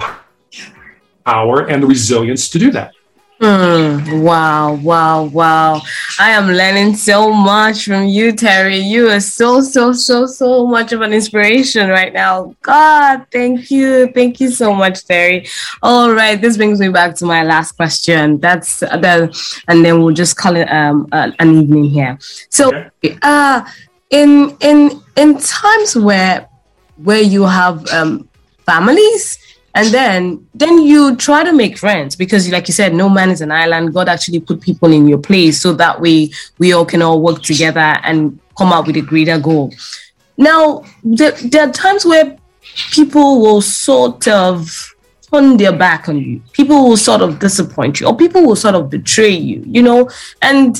power 1.25 1.67
and 1.67 1.81
the 1.81 1.87
resilience 1.87 2.49
to 2.49 2.59
do 2.59 2.69
that 2.69 2.93
Mm, 3.43 4.21
wow, 4.23 4.75
wow, 4.75 5.23
wow. 5.25 5.81
I 6.17 6.29
am 6.29 6.47
learning 6.47 6.95
so 6.95 7.33
much 7.33 7.83
from 7.83 8.07
you, 8.07 8.31
Terry. 8.31 8.77
You 8.77 9.09
are 9.09 9.19
so, 9.19 9.59
so, 9.59 9.91
so, 9.91 10.25
so 10.25 10.65
much 10.65 10.93
of 10.93 11.01
an 11.01 11.11
inspiration 11.11 11.89
right 11.89 12.13
now. 12.13 12.55
God, 12.61 13.25
thank 13.33 13.69
you. 13.69 14.09
Thank 14.13 14.39
you 14.39 14.49
so 14.49 14.73
much, 14.73 15.05
Terry. 15.05 15.45
All 15.81 16.13
right, 16.13 16.39
this 16.39 16.55
brings 16.55 16.79
me 16.79 16.87
back 16.87 17.15
to 17.15 17.25
my 17.25 17.43
last 17.43 17.73
question. 17.73 18.39
That's 18.39 18.79
the, 18.79 19.63
and 19.67 19.83
then 19.83 20.01
we'll 20.01 20.13
just 20.15 20.37
call 20.37 20.55
it 20.55 20.71
um, 20.71 21.09
uh, 21.11 21.31
an 21.39 21.63
evening 21.63 21.83
here. 21.83 22.17
So, 22.47 22.71
uh, 23.23 23.69
in 24.09 24.55
in 24.61 25.01
in 25.17 25.37
times 25.39 25.97
where 25.97 26.47
where 26.95 27.21
you 27.21 27.43
have 27.43 27.85
um, 27.89 28.29
families 28.65 29.37
and 29.75 29.87
then 29.87 30.47
then 30.53 30.81
you 30.81 31.15
try 31.15 31.43
to 31.43 31.51
make 31.51 31.77
friends 31.77 32.15
because 32.15 32.49
like 32.51 32.67
you 32.67 32.73
said 32.73 32.93
no 32.93 33.09
man 33.09 33.29
is 33.31 33.41
an 33.41 33.51
island. 33.51 33.93
God 33.93 34.07
actually 34.07 34.39
put 34.39 34.61
people 34.61 34.91
in 34.91 35.07
your 35.07 35.17
place 35.17 35.61
so 35.61 35.73
that 35.73 35.99
way 35.99 36.29
we 36.59 36.73
all 36.73 36.85
can 36.85 37.01
all 37.01 37.21
work 37.21 37.41
together 37.41 37.97
and 38.03 38.39
come 38.57 38.71
out 38.71 38.85
with 38.85 38.97
a 38.97 39.01
greater 39.01 39.39
goal. 39.39 39.73
Now 40.37 40.83
there, 41.03 41.31
there 41.31 41.67
are 41.67 41.71
times 41.71 42.05
where 42.05 42.37
people 42.91 43.41
will 43.41 43.61
sort 43.61 44.27
of 44.27 44.95
turn 45.31 45.57
their 45.57 45.75
back 45.75 46.07
on 46.07 46.17
you. 46.17 46.41
People 46.51 46.87
will 46.87 46.97
sort 46.97 47.21
of 47.21 47.39
disappoint 47.39 47.99
you 47.99 48.07
or 48.07 48.15
people 48.15 48.45
will 48.45 48.55
sort 48.55 48.75
of 48.75 48.89
betray 48.89 49.31
you 49.31 49.63
you 49.65 49.81
know? 49.81 50.09
And 50.41 50.79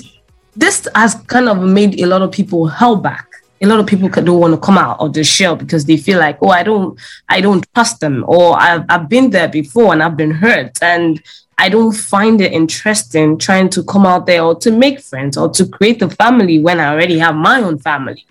this 0.56 0.88
has 0.94 1.16
kind 1.26 1.50
of 1.50 1.58
made 1.58 2.00
a 2.00 2.06
lot 2.06 2.22
of 2.22 2.32
people 2.32 2.68
held 2.68 3.02
back 3.02 3.33
a 3.64 3.68
lot 3.68 3.80
of 3.80 3.88
people 3.88 4.10
don't 4.10 4.40
want 4.40 4.54
to 4.54 4.60
come 4.60 4.78
out 4.78 5.00
of 5.00 5.14
the 5.14 5.24
shell 5.24 5.56
because 5.56 5.86
they 5.86 5.96
feel 5.96 6.20
like, 6.20 6.38
oh, 6.42 6.50
I 6.50 6.64
don't, 6.64 7.00
I 7.30 7.40
don't 7.40 7.66
trust 7.74 8.02
them, 8.02 8.26
or 8.28 8.60
I've, 8.60 8.86
I've 8.90 9.08
been 9.08 9.30
there 9.30 9.48
before 9.48 9.94
and 9.94 10.04
I've 10.04 10.18
been 10.18 10.32
hurt, 10.32 10.82
and 10.84 11.24
I 11.58 11.70
don't 11.70 11.94
find 11.94 12.42
it 12.42 12.52
interesting 12.52 13.38
trying 13.38 13.70
to 13.70 13.84
come 13.84 14.06
out 14.06 14.26
there 14.26 14.44
or 14.44 14.56
to 14.60 14.72
make 14.72 15.00
friends 15.00 15.38
or 15.38 15.50
to 15.52 15.66
create 15.66 16.02
a 16.02 16.10
family 16.10 16.60
when 16.60 16.80
I 16.80 16.90
already 16.90 17.18
have 17.20 17.36
my 17.36 17.62
own 17.62 17.80
family. 17.80 18.26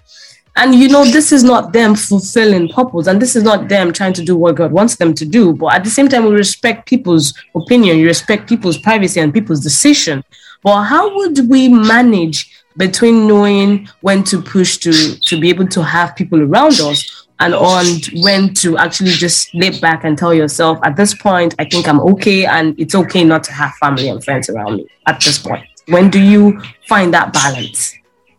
And 0.54 0.74
you 0.74 0.88
know, 0.88 1.04
this 1.04 1.32
is 1.32 1.42
not 1.42 1.72
them 1.72 1.94
fulfilling 1.94 2.68
purpose, 2.68 3.06
and 3.06 3.22
this 3.22 3.34
is 3.34 3.42
not 3.42 3.68
them 3.70 3.90
trying 3.90 4.12
to 4.12 4.24
do 4.24 4.36
what 4.36 4.56
God 4.56 4.70
wants 4.70 4.96
them 4.96 5.14
to 5.14 5.24
do. 5.24 5.54
But 5.54 5.74
at 5.74 5.84
the 5.84 5.90
same 5.90 6.08
time, 6.08 6.26
we 6.26 6.32
respect 6.32 6.86
people's 6.86 7.32
opinion, 7.54 7.96
you 7.96 8.06
respect 8.06 8.48
people's 8.48 8.76
privacy 8.76 9.20
and 9.20 9.32
people's 9.32 9.60
decision. 9.60 10.22
But 10.62 10.84
how 10.84 11.16
would 11.16 11.48
we 11.48 11.68
manage 11.68 12.61
between 12.76 13.26
knowing 13.26 13.88
when 14.00 14.24
to 14.24 14.40
push 14.40 14.78
to 14.78 14.92
to 15.20 15.40
be 15.40 15.48
able 15.48 15.66
to 15.68 15.82
have 15.82 16.14
people 16.16 16.40
around 16.42 16.80
us 16.80 17.26
and 17.40 17.54
on 17.54 17.84
when 18.22 18.54
to 18.54 18.78
actually 18.78 19.10
just 19.10 19.54
lay 19.54 19.78
back 19.80 20.04
and 20.04 20.16
tell 20.16 20.32
yourself 20.32 20.78
at 20.84 20.96
this 20.96 21.14
point 21.14 21.54
i 21.58 21.64
think 21.64 21.88
i'm 21.88 22.00
okay 22.00 22.44
and 22.46 22.78
it's 22.78 22.94
okay 22.94 23.24
not 23.24 23.42
to 23.44 23.52
have 23.52 23.72
family 23.74 24.08
and 24.08 24.24
friends 24.24 24.48
around 24.48 24.76
me 24.76 24.86
at 25.06 25.20
this 25.20 25.38
point 25.38 25.64
when 25.88 26.10
do 26.10 26.20
you 26.20 26.60
find 26.88 27.12
that 27.12 27.32
balance 27.32 27.94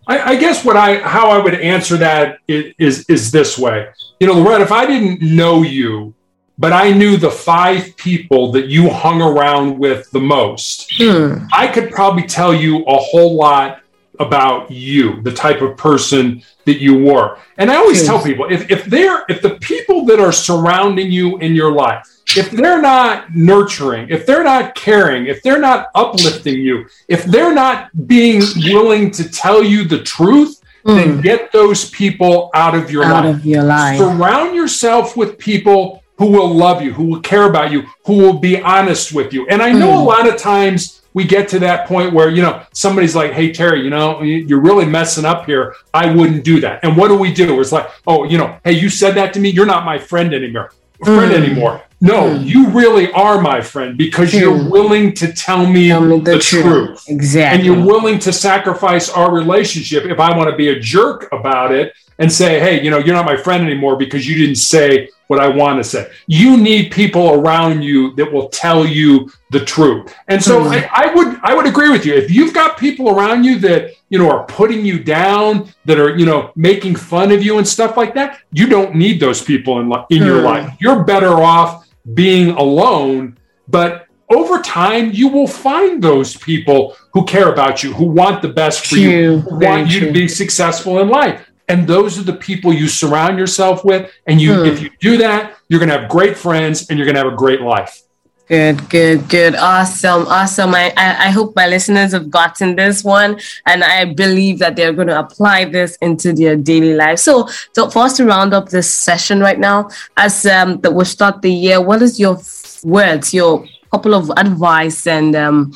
I, 0.07 0.31
I 0.31 0.35
guess 0.35 0.65
what 0.65 0.75
I 0.75 0.99
how 0.99 1.29
I 1.29 1.37
would 1.37 1.55
answer 1.55 1.97
that 1.97 2.39
is, 2.47 2.73
is 2.77 3.05
is 3.09 3.31
this 3.31 3.57
way. 3.57 3.87
You 4.19 4.27
know, 4.27 4.33
Loretta, 4.33 4.63
if 4.63 4.71
I 4.71 4.85
didn't 4.85 5.21
know 5.21 5.63
you, 5.63 6.13
but 6.57 6.73
I 6.73 6.91
knew 6.91 7.17
the 7.17 7.31
five 7.31 7.95
people 7.97 8.51
that 8.51 8.67
you 8.67 8.89
hung 8.89 9.21
around 9.21 9.79
with 9.79 10.09
the 10.11 10.19
most, 10.19 10.91
hmm. 10.97 11.45
I 11.53 11.67
could 11.67 11.91
probably 11.91 12.23
tell 12.23 12.53
you 12.53 12.83
a 12.85 12.97
whole 12.97 13.35
lot 13.35 13.82
about 14.25 14.71
you, 14.71 15.21
the 15.21 15.33
type 15.33 15.61
of 15.61 15.77
person 15.77 16.43
that 16.65 16.79
you 16.81 16.97
were. 16.97 17.37
And 17.57 17.69
I 17.71 17.75
always 17.75 18.05
tell 18.05 18.21
people 18.23 18.47
if, 18.49 18.69
if 18.71 18.85
they're 18.85 19.23
if 19.29 19.41
the 19.41 19.57
people 19.59 20.05
that 20.05 20.19
are 20.19 20.31
surrounding 20.31 21.11
you 21.11 21.37
in 21.37 21.55
your 21.55 21.71
life, 21.71 22.07
if 22.35 22.51
they're 22.51 22.81
not 22.81 23.35
nurturing, 23.35 24.09
if 24.09 24.25
they're 24.25 24.43
not 24.43 24.75
caring, 24.75 25.27
if 25.27 25.43
they're 25.43 25.59
not 25.59 25.87
uplifting 25.93 26.59
you, 26.59 26.85
if 27.07 27.25
they're 27.25 27.53
not 27.53 27.89
being 28.07 28.41
willing 28.57 29.11
to 29.11 29.29
tell 29.29 29.63
you 29.63 29.83
the 29.83 30.01
truth, 30.01 30.61
mm. 30.85 30.95
then 30.95 31.21
get 31.21 31.51
those 31.51 31.89
people 31.89 32.49
out 32.53 32.75
of 32.75 32.89
your 32.89 33.03
out 33.03 33.25
life. 33.25 33.35
Of 33.35 33.45
your 33.45 33.63
life. 33.63 33.97
Surround 33.97 34.55
yourself 34.55 35.15
with 35.15 35.37
people 35.37 36.03
who 36.17 36.27
will 36.27 36.53
love 36.53 36.81
you, 36.81 36.93
who 36.93 37.05
will 37.05 37.21
care 37.21 37.49
about 37.49 37.71
you, 37.71 37.83
who 38.05 38.17
will 38.17 38.39
be 38.39 38.59
honest 38.61 39.13
with 39.13 39.33
you. 39.33 39.47
And 39.47 39.61
I 39.61 39.71
know 39.71 39.89
mm. 39.89 40.01
a 40.01 40.03
lot 40.03 40.27
of 40.27 40.37
times 40.37 41.02
we 41.13 41.25
get 41.25 41.47
to 41.49 41.59
that 41.59 41.87
point 41.87 42.13
where 42.13 42.29
you 42.29 42.41
know 42.41 42.63
somebody's 42.73 43.15
like 43.15 43.31
hey 43.33 43.51
terry 43.51 43.83
you 43.83 43.89
know 43.89 44.21
you're 44.21 44.61
really 44.61 44.85
messing 44.85 45.25
up 45.25 45.45
here. 45.45 45.75
I 45.93 46.13
wouldn't 46.13 46.43
do 46.43 46.59
that. 46.61 46.83
And 46.83 46.97
what 46.97 47.07
do 47.09 47.17
we 47.17 47.33
do? 47.33 47.59
It's 47.59 47.71
like 47.71 47.89
oh 48.07 48.23
you 48.23 48.37
know 48.37 48.57
hey 48.63 48.73
you 48.73 48.89
said 48.89 49.15
that 49.15 49.33
to 49.33 49.39
me. 49.39 49.49
You're 49.49 49.65
not 49.65 49.85
my 49.85 49.97
friend 49.97 50.33
anymore 50.33 50.71
friend 51.03 51.31
mm. 51.31 51.43
anymore. 51.43 51.81
No 52.01 52.23
mm. 52.23 52.45
you 52.45 52.69
really 52.69 53.11
are 53.11 53.41
my 53.41 53.61
friend 53.61 53.97
because 53.97 54.33
you're 54.33 54.69
willing 54.69 55.13
to 55.15 55.31
tell 55.31 55.65
me, 55.65 55.89
tell 55.89 56.01
me 56.01 56.19
the, 56.19 56.33
the 56.33 56.39
truth. 56.39 56.63
truth. 56.63 57.03
Exactly 57.07 57.57
and 57.57 57.65
you're 57.65 57.85
willing 57.85 58.19
to 58.19 58.33
sacrifice 58.33 59.09
our 59.09 59.33
relationship 59.33 60.05
if 60.05 60.19
i 60.19 60.35
want 60.35 60.49
to 60.49 60.55
be 60.55 60.69
a 60.69 60.79
jerk 60.79 61.31
about 61.31 61.71
it 61.71 61.93
and 62.19 62.31
say 62.31 62.59
hey 62.59 62.83
you 62.83 62.89
know 62.89 62.97
you're 62.97 63.15
not 63.15 63.25
my 63.25 63.37
friend 63.37 63.63
anymore 63.63 63.95
because 63.95 64.27
you 64.27 64.35
didn't 64.35 64.55
say 64.55 65.09
what 65.33 65.43
I 65.43 65.47
want 65.47 65.79
to 65.79 65.83
say. 65.83 66.11
You 66.27 66.57
need 66.57 66.91
people 66.91 67.33
around 67.33 67.81
you 67.81 68.13
that 68.15 68.31
will 68.31 68.49
tell 68.49 68.85
you 68.85 69.31
the 69.49 69.63
truth. 69.65 70.13
And 70.27 70.41
so 70.41 70.61
mm. 70.61 70.71
I, 70.71 71.05
I, 71.05 71.13
would 71.13 71.39
I 71.43 71.53
would 71.55 71.65
agree 71.65 71.89
with 71.89 72.05
you. 72.05 72.13
If 72.13 72.29
you've 72.29 72.53
got 72.53 72.77
people 72.77 73.09
around 73.09 73.43
you 73.43 73.57
that 73.59 73.91
you 74.09 74.19
know 74.19 74.29
are 74.29 74.45
putting 74.45 74.85
you 74.85 75.03
down, 75.03 75.69
that 75.85 75.99
are 75.99 76.15
you 76.15 76.25
know 76.25 76.51
making 76.55 76.95
fun 76.95 77.31
of 77.31 77.41
you 77.43 77.57
and 77.57 77.67
stuff 77.67 77.97
like 77.97 78.13
that, 78.13 78.39
you 78.51 78.67
don't 78.67 78.95
need 78.95 79.19
those 79.19 79.41
people 79.41 79.79
in 79.79 79.85
in 80.09 80.23
mm. 80.23 80.25
your 80.25 80.39
hmm. 80.39 80.45
life. 80.45 80.77
You're 80.79 81.03
better 81.03 81.33
off 81.41 81.87
being 82.13 82.51
alone. 82.51 83.37
But 83.67 84.07
over 84.29 84.61
time, 84.61 85.11
you 85.11 85.27
will 85.29 85.47
find 85.47 86.03
those 86.03 86.35
people 86.37 86.95
who 87.13 87.25
care 87.25 87.51
about 87.51 87.83
you, 87.83 87.93
who 87.93 88.05
want 88.05 88.41
the 88.41 88.49
best 88.49 88.85
for 88.87 88.97
you, 88.97 89.39
who 89.39 89.59
want 89.59 89.89
you 89.89 89.99
to 90.01 90.11
be 90.11 90.27
successful 90.27 90.99
in 90.99 91.09
life. 91.09 91.49
And 91.73 91.87
those 91.87 92.19
are 92.19 92.21
the 92.21 92.35
people 92.35 92.71
you 92.71 92.87
surround 92.87 93.39
yourself 93.39 93.83
with. 93.83 94.11
And 94.27 94.39
you, 94.39 94.53
hmm. 94.53 94.65
if 94.65 94.79
you 94.79 94.91
do 94.99 95.17
that, 95.17 95.57
you're 95.69 95.79
going 95.79 95.89
to 95.89 95.97
have 95.97 96.07
great 96.07 96.37
friends 96.37 96.87
and 96.87 96.99
you're 96.99 97.07
going 97.07 97.15
to 97.15 97.23
have 97.23 97.33
a 97.33 97.35
great 97.35 97.61
life. 97.61 98.03
Good, 98.47 98.87
good, 98.91 99.27
good. 99.27 99.55
Awesome, 99.55 100.27
awesome. 100.27 100.75
I, 100.75 100.93
I, 100.95 101.27
I, 101.27 101.29
hope 101.31 101.55
my 101.55 101.65
listeners 101.65 102.11
have 102.11 102.29
gotten 102.29 102.75
this 102.75 103.03
one, 103.03 103.39
and 103.65 103.83
I 103.83 104.13
believe 104.13 104.59
that 104.59 104.75
they're 104.75 104.93
going 104.93 105.07
to 105.07 105.17
apply 105.17 105.65
this 105.65 105.95
into 106.01 106.33
their 106.33 106.57
daily 106.57 106.93
life. 106.93 107.19
So, 107.19 107.47
so 107.71 107.89
for 107.89 108.03
us 108.03 108.17
to 108.17 108.25
round 108.25 108.53
up 108.53 108.67
this 108.69 108.93
session 108.93 109.39
right 109.39 109.57
now, 109.57 109.89
as 110.17 110.45
um, 110.45 110.81
that 110.81 110.93
we 110.93 111.05
start 111.05 111.41
the 111.41 111.51
year, 111.51 111.81
what 111.81 112.01
is 112.01 112.19
your 112.19 112.37
words, 112.83 113.33
your 113.33 113.65
couple 113.93 114.15
of 114.15 114.31
advice 114.37 115.05
and 115.05 115.35
um, 115.35 115.71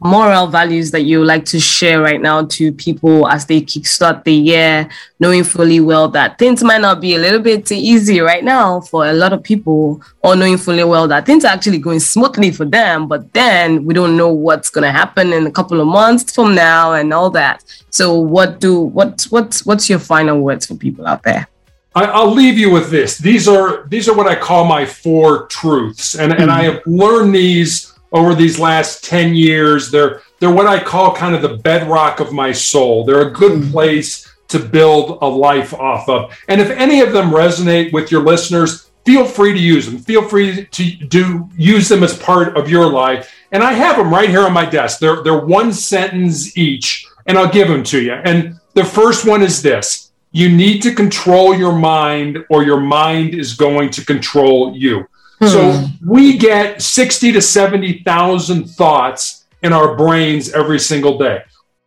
moral 0.00 0.46
values 0.46 0.90
that 0.90 1.02
you 1.02 1.24
like 1.24 1.44
to 1.46 1.60
share 1.60 2.00
right 2.00 2.20
now 2.20 2.44
to 2.46 2.72
people 2.72 3.26
as 3.28 3.46
they 3.46 3.60
kickstart 3.60 4.24
the 4.24 4.32
year, 4.32 4.88
knowing 5.20 5.44
fully 5.44 5.80
well 5.80 6.08
that 6.08 6.38
things 6.38 6.62
might 6.62 6.80
not 6.80 7.00
be 7.00 7.14
a 7.14 7.18
little 7.18 7.40
bit 7.40 7.70
easy 7.72 8.20
right 8.20 8.44
now 8.44 8.80
for 8.80 9.06
a 9.06 9.12
lot 9.12 9.32
of 9.32 9.42
people, 9.42 10.00
or 10.22 10.36
knowing 10.36 10.58
fully 10.58 10.84
well 10.84 11.08
that 11.08 11.26
things 11.26 11.44
are 11.44 11.52
actually 11.52 11.78
going 11.78 12.00
smoothly 12.00 12.50
for 12.50 12.64
them, 12.64 13.08
but 13.08 13.32
then 13.32 13.84
we 13.84 13.94
don't 13.94 14.16
know 14.16 14.32
what's 14.32 14.70
going 14.70 14.84
to 14.84 14.92
happen 14.92 15.32
in 15.32 15.46
a 15.46 15.50
couple 15.50 15.80
of 15.80 15.86
months 15.86 16.32
from 16.32 16.54
now 16.54 16.92
and 16.92 17.12
all 17.12 17.30
that. 17.30 17.64
So, 17.90 18.14
what 18.14 18.60
do 18.60 18.80
what 18.80 19.26
what's 19.30 19.64
what's 19.64 19.88
your 19.88 19.98
final 19.98 20.40
words 20.40 20.66
for 20.66 20.74
people 20.74 21.06
out 21.06 21.22
there? 21.22 21.48
I'll 21.96 22.30
leave 22.30 22.58
you 22.58 22.70
with 22.70 22.90
this. 22.90 23.16
These 23.16 23.48
are 23.48 23.86
these 23.88 24.06
are 24.06 24.14
what 24.14 24.26
I 24.26 24.34
call 24.34 24.66
my 24.66 24.84
four 24.84 25.46
truths, 25.46 26.14
and 26.14 26.30
and 26.32 26.44
hmm. 26.44 26.50
I 26.50 26.62
have 26.64 26.82
learned 26.84 27.34
these 27.34 27.95
over 28.16 28.34
these 28.34 28.58
last 28.58 29.04
10 29.04 29.34
years. 29.34 29.90
They're 29.90 30.22
they're 30.40 30.50
what 30.50 30.66
I 30.66 30.82
call 30.82 31.14
kind 31.14 31.34
of 31.34 31.42
the 31.42 31.56
bedrock 31.58 32.20
of 32.20 32.32
my 32.32 32.52
soul. 32.52 33.04
They're 33.04 33.28
a 33.28 33.32
good 33.32 33.62
mm. 33.62 33.70
place 33.70 34.34
to 34.48 34.58
build 34.58 35.18
a 35.22 35.26
life 35.26 35.74
off 35.74 36.08
of. 36.08 36.36
And 36.48 36.60
if 36.60 36.70
any 36.70 37.00
of 37.00 37.12
them 37.12 37.30
resonate 37.30 37.92
with 37.92 38.10
your 38.10 38.22
listeners, 38.22 38.90
feel 39.04 39.24
free 39.24 39.52
to 39.52 39.58
use 39.58 39.86
them. 39.86 39.98
Feel 39.98 40.22
free 40.22 40.66
to 40.66 40.90
do 41.08 41.48
use 41.56 41.88
them 41.88 42.02
as 42.02 42.18
part 42.18 42.56
of 42.56 42.68
your 42.68 42.90
life. 42.90 43.34
And 43.52 43.62
I 43.62 43.72
have 43.72 43.96
them 43.96 44.12
right 44.12 44.28
here 44.28 44.42
on 44.42 44.52
my 44.52 44.64
desk. 44.64 44.98
They're 44.98 45.22
they're 45.22 45.44
one 45.46 45.72
sentence 45.72 46.56
each, 46.56 47.06
and 47.26 47.36
I'll 47.38 47.52
give 47.52 47.68
them 47.68 47.84
to 47.84 48.00
you. 48.00 48.12
And 48.12 48.58
the 48.74 48.84
first 48.84 49.26
one 49.26 49.42
is 49.42 49.62
this: 49.62 50.10
you 50.32 50.48
need 50.48 50.82
to 50.82 50.94
control 50.94 51.54
your 51.54 51.74
mind, 51.74 52.44
or 52.50 52.62
your 52.62 52.80
mind 52.80 53.34
is 53.34 53.54
going 53.54 53.90
to 53.90 54.04
control 54.04 54.74
you. 54.76 55.06
Hmm. 55.38 55.46
So 55.46 55.84
we 56.04 56.38
get 56.38 56.80
60 56.80 57.32
to 57.32 57.40
70,000 57.40 58.64
thoughts 58.64 59.44
in 59.62 59.72
our 59.72 59.96
brains 59.96 60.52
every 60.52 60.78
single 60.78 61.18
day. 61.18 61.42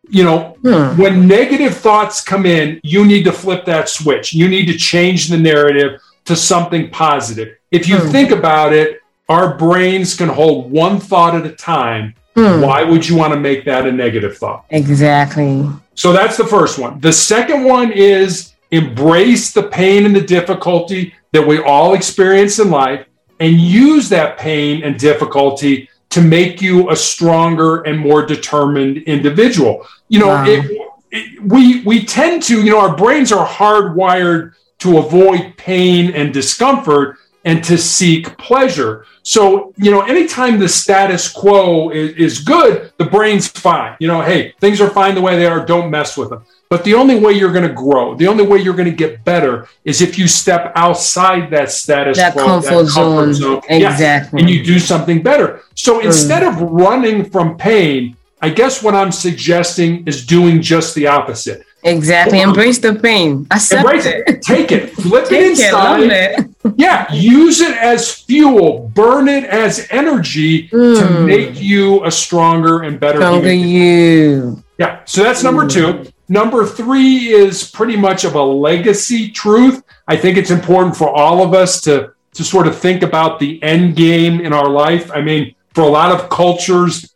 You 0.10 0.24
know, 0.24 0.58
hmm. 0.62 1.00
when 1.00 1.28
negative 1.28 1.76
thoughts 1.76 2.22
come 2.22 2.46
in, 2.46 2.80
you 2.84 3.06
need 3.06 3.24
to 3.26 3.32
flip 3.32 3.66
that 3.66 3.90
switch. 3.90 4.34
You 4.34 4.48
need 4.48 4.66
to 4.66 4.78
change 4.78 5.28
the 5.28 5.38
narrative 5.38 6.02
to 6.26 6.36
something 6.36 6.90
positive. 6.90 7.58
If 7.72 7.88
you 7.88 7.98
hmm. 7.98 8.10
think 8.10 8.32
about 8.32 8.74
it, 8.74 9.02
our 9.30 9.56
brains 9.56 10.16
can 10.16 10.30
hold 10.30 10.72
one 10.72 11.00
thought 11.00 11.36
at 11.36 11.46
a 11.46 11.52
time. 11.52 12.16
Hmm. 12.36 12.62
Why 12.62 12.84
would 12.84 13.08
you 13.08 13.16
want 13.16 13.34
to 13.34 13.40
make 13.40 13.66
that 13.66 13.88
a 13.88 13.92
negative 13.92 14.38
thought? 14.38 14.66
Exactly. 14.70 15.68
So 15.94 16.14
that's 16.14 16.38
the 16.38 16.46
first 16.46 16.80
one. 16.80 17.00
The 17.00 17.14
second 17.14 17.64
one 17.64 17.92
is 17.92 18.54
embrace 18.72 19.52
the 19.52 19.64
pain 19.64 20.06
and 20.06 20.16
the 20.16 20.22
difficulty 20.22 21.14
that 21.34 21.46
we 21.46 21.60
all 21.60 21.94
experience 21.94 22.60
in 22.60 22.72
life 22.72 23.06
and 23.40 23.60
use 23.60 24.10
that 24.10 24.38
pain 24.38 24.84
and 24.84 25.00
difficulty 25.00 25.90
to 26.10 26.22
make 26.22 26.62
you 26.62 26.90
a 26.90 26.96
stronger 26.96 27.82
and 27.84 28.00
more 28.00 28.26
determined 28.26 28.98
individual. 29.00 29.86
You 30.08 30.20
know, 30.20 30.28
wow. 30.28 30.46
it, 30.48 30.82
it, 31.12 31.44
we 31.44 31.82
we 31.84 32.06
tend 32.06 32.44
to, 32.44 32.62
you 32.62 32.72
know, 32.72 32.80
our 32.80 32.96
brains 32.96 33.32
are 33.32 33.48
hardwired 33.48 34.54
to 34.80 34.98
avoid 34.98 35.56
pain 35.58 36.12
and 36.16 36.34
discomfort 36.34 37.18
and 37.46 37.64
to 37.64 37.78
seek 37.78 38.38
pleasure. 38.38 39.06
So, 39.24 39.74
you 39.78 39.92
know, 39.92 40.02
anytime 40.02 40.60
the 40.60 40.68
status 40.68 41.32
quo 41.32 41.90
is, 41.90 42.16
is 42.16 42.40
good, 42.40 42.92
the 42.98 43.06
brain's 43.06 43.48
fine. 43.48 43.96
You 44.00 44.08
know, 44.08 44.22
hey, 44.22 44.54
things 44.60 44.82
are 44.82 44.90
fine 44.90 45.16
the 45.16 45.22
way 45.22 45.38
they 45.38 45.46
are, 45.46 45.66
don't 45.66 45.90
mess 45.90 46.18
with 46.18 46.30
them. 46.30 46.44
But 46.70 46.84
the 46.84 46.94
only 46.94 47.20
way 47.20 47.34
you're 47.34 47.52
going 47.52 47.68
to 47.68 47.74
grow, 47.74 48.14
the 48.14 48.28
only 48.28 48.46
way 48.46 48.60
you're 48.60 48.76
going 48.76 48.90
to 48.90 48.96
get 48.96 49.24
better 49.24 49.68
is 49.86 50.02
if 50.02 50.20
you 50.20 50.28
step 50.28 50.72
outside 50.76 51.50
that 51.50 51.72
status 51.72 52.16
that 52.18 52.34
quo, 52.34 52.46
comfort, 52.46 52.70
that 52.70 52.94
comfort 52.94 53.34
zone. 53.34 53.34
zone. 53.34 53.62
Exactly. 53.70 54.40
and 54.40 54.50
you 54.50 54.64
do 54.64 54.78
something 54.78 55.24
better. 55.24 55.62
So 55.74 56.00
instead 56.00 56.44
of 56.44 56.62
running 56.62 57.28
from 57.28 57.58
pain, 57.58 58.18
I 58.40 58.50
guess 58.50 58.84
what 58.84 58.94
I'm 58.94 59.12
suggesting 59.12 60.06
is 60.08 60.26
doing 60.28 60.62
just 60.62 60.94
the 60.94 61.08
opposite. 61.08 61.66
Exactly. 61.84 62.42
Embrace 62.42 62.78
the 62.78 62.94
pain. 62.94 63.48
Accept 63.50 63.82
Embrace 63.82 64.06
it. 64.06 64.24
it. 64.28 64.42
Take 64.44 64.72
it. 64.72 64.92
Flip 64.92 65.28
Take 65.28 65.42
it 65.42 65.50
inside. 65.50 66.04
It, 66.04 66.12
it. 66.40 66.74
yeah. 66.78 67.12
Use 67.12 67.62
it 67.62 67.76
as 67.78 68.14
fuel. 68.14 68.92
Burn 68.94 69.28
it 69.28 69.46
as 69.46 69.88
energy 69.90 70.70
mm. 70.70 71.00
to 71.00 71.26
make 71.26 71.60
you 71.60 72.06
a 72.06 72.12
stronger 72.12 72.84
and 72.84 73.00
better 73.00 73.20
stronger 73.20 73.52
you. 73.52 74.64
Yeah. 74.78 75.02
So 75.06 75.24
that's 75.24 75.42
number 75.42 75.66
mm. 75.66 75.72
two. 76.06 76.12
Number 76.30 76.64
three 76.64 77.30
is 77.30 77.70
pretty 77.70 77.98
much 77.98 78.24
of 78.24 78.36
a 78.36 78.44
legacy 78.44 79.32
truth. 79.32 79.84
I 80.08 80.16
think 80.16 80.38
it's 80.38 80.52
important 80.52 80.96
for 80.96 81.10
all 81.10 81.44
of 81.44 81.56
us 81.56 81.82
to, 81.82 82.14
to 82.34 82.44
sort 82.44 82.68
of 82.68 82.78
think 82.78 83.02
about 83.02 83.40
the 83.40 83.62
end 83.64 83.96
game 83.96 84.40
in 84.40 84.54
our 84.54 84.70
life. 84.70 85.12
I 85.12 85.22
mean, 85.22 85.56
for 85.74 85.82
a 85.82 85.88
lot 85.88 86.12
of 86.12 86.30
cultures, 86.30 87.14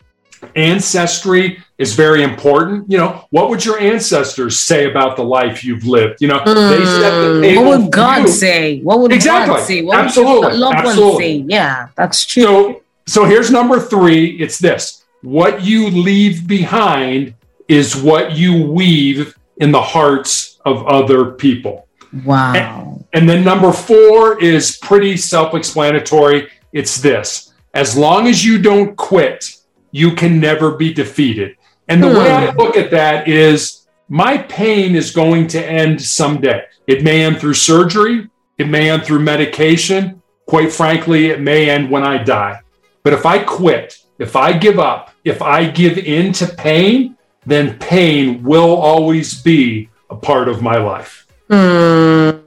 ancestry 0.56 1.64
is 1.78 1.94
very 1.94 2.24
important. 2.24 2.90
You 2.90 2.98
know, 2.98 3.26
what 3.30 3.50
would 3.50 3.64
your 3.64 3.80
ancestors 3.80 4.60
say 4.60 4.90
about 4.90 5.16
the 5.16 5.24
life 5.24 5.64
you've 5.64 5.86
lived? 5.86 6.20
You 6.20 6.30
know, 6.30 6.40
mm, 6.40 6.70
they 6.70 6.84
set 6.84 7.22
the 7.22 7.42
table. 7.42 7.64
What 7.66 7.80
would 7.80 7.92
God 7.92 8.28
say? 8.28 8.80
What 8.82 9.00
would 9.00 9.12
exactly. 9.12 9.56
God 9.56 9.64
say? 9.64 9.82
What 9.84 10.00
Absolutely. 10.00 10.48
would 10.48 10.56
loved 10.56 10.76
Absolutely. 10.78 11.24
say? 11.24 11.46
Yeah, 11.50 11.90
that's 11.96 12.26
true. 12.26 12.44
So, 12.44 12.82
so 13.06 13.26
here's 13.26 13.52
number 13.52 13.80
three. 13.80 14.38
It's 14.42 14.58
this: 14.58 15.04
what 15.22 15.64
you 15.64 15.90
leave 15.90 16.48
behind 16.48 17.36
is 17.68 17.96
what 17.96 18.34
you 18.34 18.64
weave 18.64 19.38
in 19.58 19.72
the 19.72 19.82
hearts 19.82 20.60
of 20.66 20.86
other 20.88 21.32
people. 21.32 21.88
Wow. 22.26 22.54
And, 22.54 23.06
and 23.14 23.30
then 23.30 23.44
number 23.44 23.72
four 23.72 24.42
is 24.42 24.78
pretty 24.78 25.18
self-explanatory. 25.18 26.50
It's 26.72 27.02
this: 27.02 27.54
as 27.74 27.98
long 27.98 28.28
as 28.28 28.46
you 28.46 28.62
don't 28.62 28.96
quit, 28.96 29.56
you 29.92 30.14
can 30.16 30.40
never 30.40 30.72
be 30.72 30.94
defeated. 30.94 31.56
And 31.88 32.02
the 32.02 32.10
hmm. 32.10 32.18
way 32.18 32.32
I 32.32 32.52
hmm. 32.52 32.60
look 32.60 32.76
at 32.76 32.92
that 32.92 33.28
is 33.28 33.88
my 34.10 34.38
pain 34.38 34.96
is 34.96 35.12
going 35.12 35.48
to 35.48 35.66
end 35.66 36.02
someday. 36.02 36.66
It 36.88 37.04
may 37.04 37.24
end 37.24 37.40
through 37.40 37.56
surgery, 37.56 38.30
it 38.58 38.68
may 38.68 38.90
end 38.90 39.04
through 39.04 39.20
medication. 39.20 40.22
Quite 40.46 40.74
frankly, 40.74 41.28
it 41.28 41.40
may 41.40 41.70
end 41.70 41.90
when 41.90 42.04
I 42.04 42.22
die. 42.22 42.60
But 43.04 43.14
if 43.14 43.26
I 43.26 43.40
quit, 43.40 43.98
if 44.20 44.36
I 44.36 44.54
give 44.58 44.78
up, 44.78 45.12
if 45.24 45.42
I 45.42 45.70
give 45.70 45.98
in 45.98 46.34
to 46.34 46.48
pain, 46.48 47.18
then 47.46 47.78
pain 47.80 48.44
will 48.44 48.76
always 48.76 49.42
be 49.42 49.90
a 50.10 50.16
part 50.16 50.48
of 50.48 50.62
my 50.62 50.78
life. 50.78 51.28
Hmm. 51.50 52.40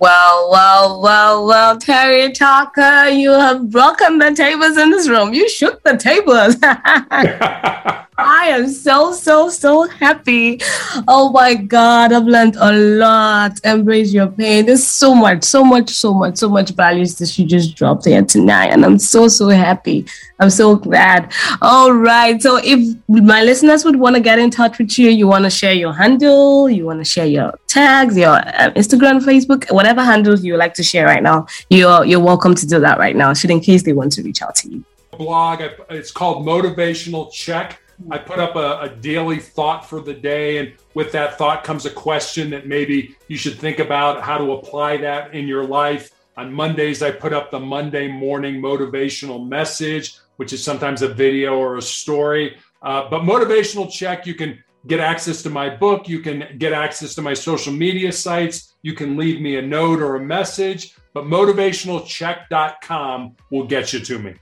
Well, 0.00 0.50
well, 0.50 1.02
well, 1.02 1.46
well, 1.46 1.78
Terry 1.78 2.32
Tucker, 2.32 3.08
you 3.08 3.32
have 3.32 3.70
broken 3.70 4.18
the 4.18 4.32
tables 4.34 4.78
in 4.78 4.90
this 4.90 5.08
room. 5.08 5.34
You 5.34 5.46
shook 5.48 5.82
the 5.82 5.98
tables. 5.98 6.56
I 8.22 8.46
am 8.46 8.68
so, 8.68 9.12
so, 9.12 9.48
so 9.48 9.88
happy. 9.88 10.60
Oh 11.08 11.30
my 11.32 11.54
God, 11.54 12.12
I've 12.12 12.24
learned 12.24 12.56
a 12.56 12.72
lot. 12.72 13.60
Embrace 13.64 14.12
your 14.12 14.28
pain. 14.28 14.66
There's 14.66 14.86
so 14.86 15.14
much, 15.14 15.44
so 15.44 15.64
much, 15.64 15.90
so 15.90 16.12
much, 16.12 16.36
so 16.36 16.48
much 16.48 16.70
values 16.70 17.16
that 17.18 17.38
you 17.38 17.46
just 17.46 17.74
dropped 17.76 18.04
here 18.04 18.24
tonight. 18.24 18.66
And 18.66 18.84
I'm 18.84 18.98
so, 18.98 19.28
so 19.28 19.48
happy. 19.48 20.06
I'm 20.38 20.50
so 20.50 20.76
glad. 20.76 21.32
All 21.62 21.92
right. 21.92 22.40
So 22.40 22.60
if 22.62 22.96
my 23.08 23.42
listeners 23.42 23.84
would 23.84 23.96
want 23.96 24.16
to 24.16 24.20
get 24.20 24.38
in 24.38 24.50
touch 24.50 24.78
with 24.78 24.98
you, 24.98 25.10
you 25.10 25.26
want 25.26 25.44
to 25.44 25.50
share 25.50 25.74
your 25.74 25.92
handle, 25.92 26.68
you 26.68 26.86
want 26.86 27.00
to 27.00 27.04
share 27.04 27.26
your 27.26 27.58
tags, 27.66 28.16
your 28.16 28.36
uh, 28.36 28.70
Instagram, 28.76 29.20
Facebook, 29.20 29.70
whatever 29.72 30.02
handles 30.02 30.44
you 30.44 30.56
like 30.56 30.74
to 30.74 30.82
share 30.82 31.06
right 31.06 31.22
now, 31.22 31.46
you're, 31.68 32.04
you're 32.04 32.20
welcome 32.20 32.54
to 32.54 32.66
do 32.66 32.80
that 32.80 32.98
right 32.98 33.16
now, 33.16 33.32
should 33.34 33.50
in 33.50 33.60
case 33.60 33.82
they 33.82 33.92
want 33.92 34.12
to 34.12 34.22
reach 34.22 34.42
out 34.42 34.54
to 34.56 34.70
you 34.70 34.84
blog. 35.20 35.60
It's 35.90 36.10
called 36.10 36.46
Motivational 36.46 37.30
Check. 37.30 37.78
I 38.10 38.18
put 38.18 38.38
up 38.38 38.56
a, 38.56 38.80
a, 38.80 38.88
daily 38.88 39.38
thought 39.38 39.88
for 39.88 40.00
the 40.00 40.14
day, 40.14 40.58
and 40.58 40.72
with 40.94 41.12
that 41.12 41.36
thought 41.36 41.64
comes 41.64 41.86
a 41.86 41.90
question 41.90 42.50
that 42.50 42.66
maybe 42.66 43.16
you 43.28 43.36
should 43.36 43.58
think 43.58 43.78
about 43.78 44.22
how 44.22 44.38
to 44.38 44.52
apply 44.52 44.96
that 44.98 45.34
in 45.34 45.46
your 45.46 45.64
life. 45.64 46.10
On 46.36 46.52
Mondays, 46.52 47.02
I 47.02 47.10
put 47.10 47.32
up 47.32 47.50
the 47.50 47.60
Monday 47.60 48.08
morning 48.08 48.62
motivational 48.62 49.46
message, 49.46 50.16
which 50.36 50.52
is 50.52 50.64
sometimes 50.64 51.02
a 51.02 51.08
video 51.08 51.58
or 51.58 51.76
a 51.76 51.82
story. 51.82 52.56
Uh, 52.82 53.08
but 53.10 53.22
motivational 53.22 53.90
check, 53.90 54.26
you 54.26 54.34
can 54.34 54.62
get 54.86 55.00
access 55.00 55.42
to 55.42 55.50
my 55.50 55.68
book. 55.68 56.08
You 56.08 56.20
can 56.20 56.56
get 56.58 56.72
access 56.72 57.14
to 57.16 57.22
my 57.22 57.34
social 57.34 57.72
media 57.72 58.12
sites. 58.12 58.76
You 58.82 58.94
can 58.94 59.18
leave 59.18 59.40
me 59.40 59.56
a 59.56 59.62
note 59.62 60.00
or 60.00 60.14
a 60.16 60.24
message, 60.24 60.94
but 61.12 61.24
motivationalcheck.com 61.24 63.36
will 63.50 63.66
get 63.66 63.92
you 63.92 64.00
to 64.00 64.18
me. 64.18 64.34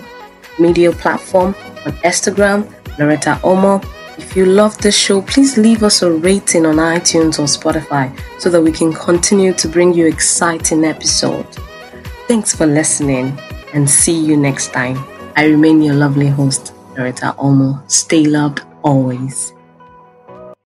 media 0.60 0.92
platform 0.92 1.56
on 1.86 1.92
Instagram, 2.04 2.72
Loretta 3.00 3.40
Omo. 3.44 3.84
If 4.18 4.36
you 4.36 4.46
love 4.46 4.78
this 4.78 4.96
show, 4.96 5.22
please 5.22 5.58
leave 5.58 5.84
us 5.84 6.02
a 6.02 6.12
rating 6.12 6.66
on 6.66 6.76
iTunes 6.76 7.40
or 7.40 7.46
Spotify 7.46 8.18
so 8.40 8.50
that 8.50 8.62
we 8.62 8.72
can 8.72 8.94
continue 8.94 9.54
to 9.54 9.68
bring 9.68 9.94
you 9.94 10.08
exciting 10.08 10.86
episodes. 10.86 11.58
Thanks 12.28 12.56
for 12.56 12.66
listening 12.66 13.38
and 13.74 13.90
see 13.90 14.18
you 14.18 14.38
next 14.38 14.74
time. 14.74 14.98
I 15.36 15.46
remain 15.46 15.82
your 15.82 15.96
lovely 15.96 16.28
host, 16.28 16.74
Loretta 16.96 17.36
Omo. 17.38 17.82
Stay 17.90 18.26
loved 18.26 18.62
always. 18.84 19.54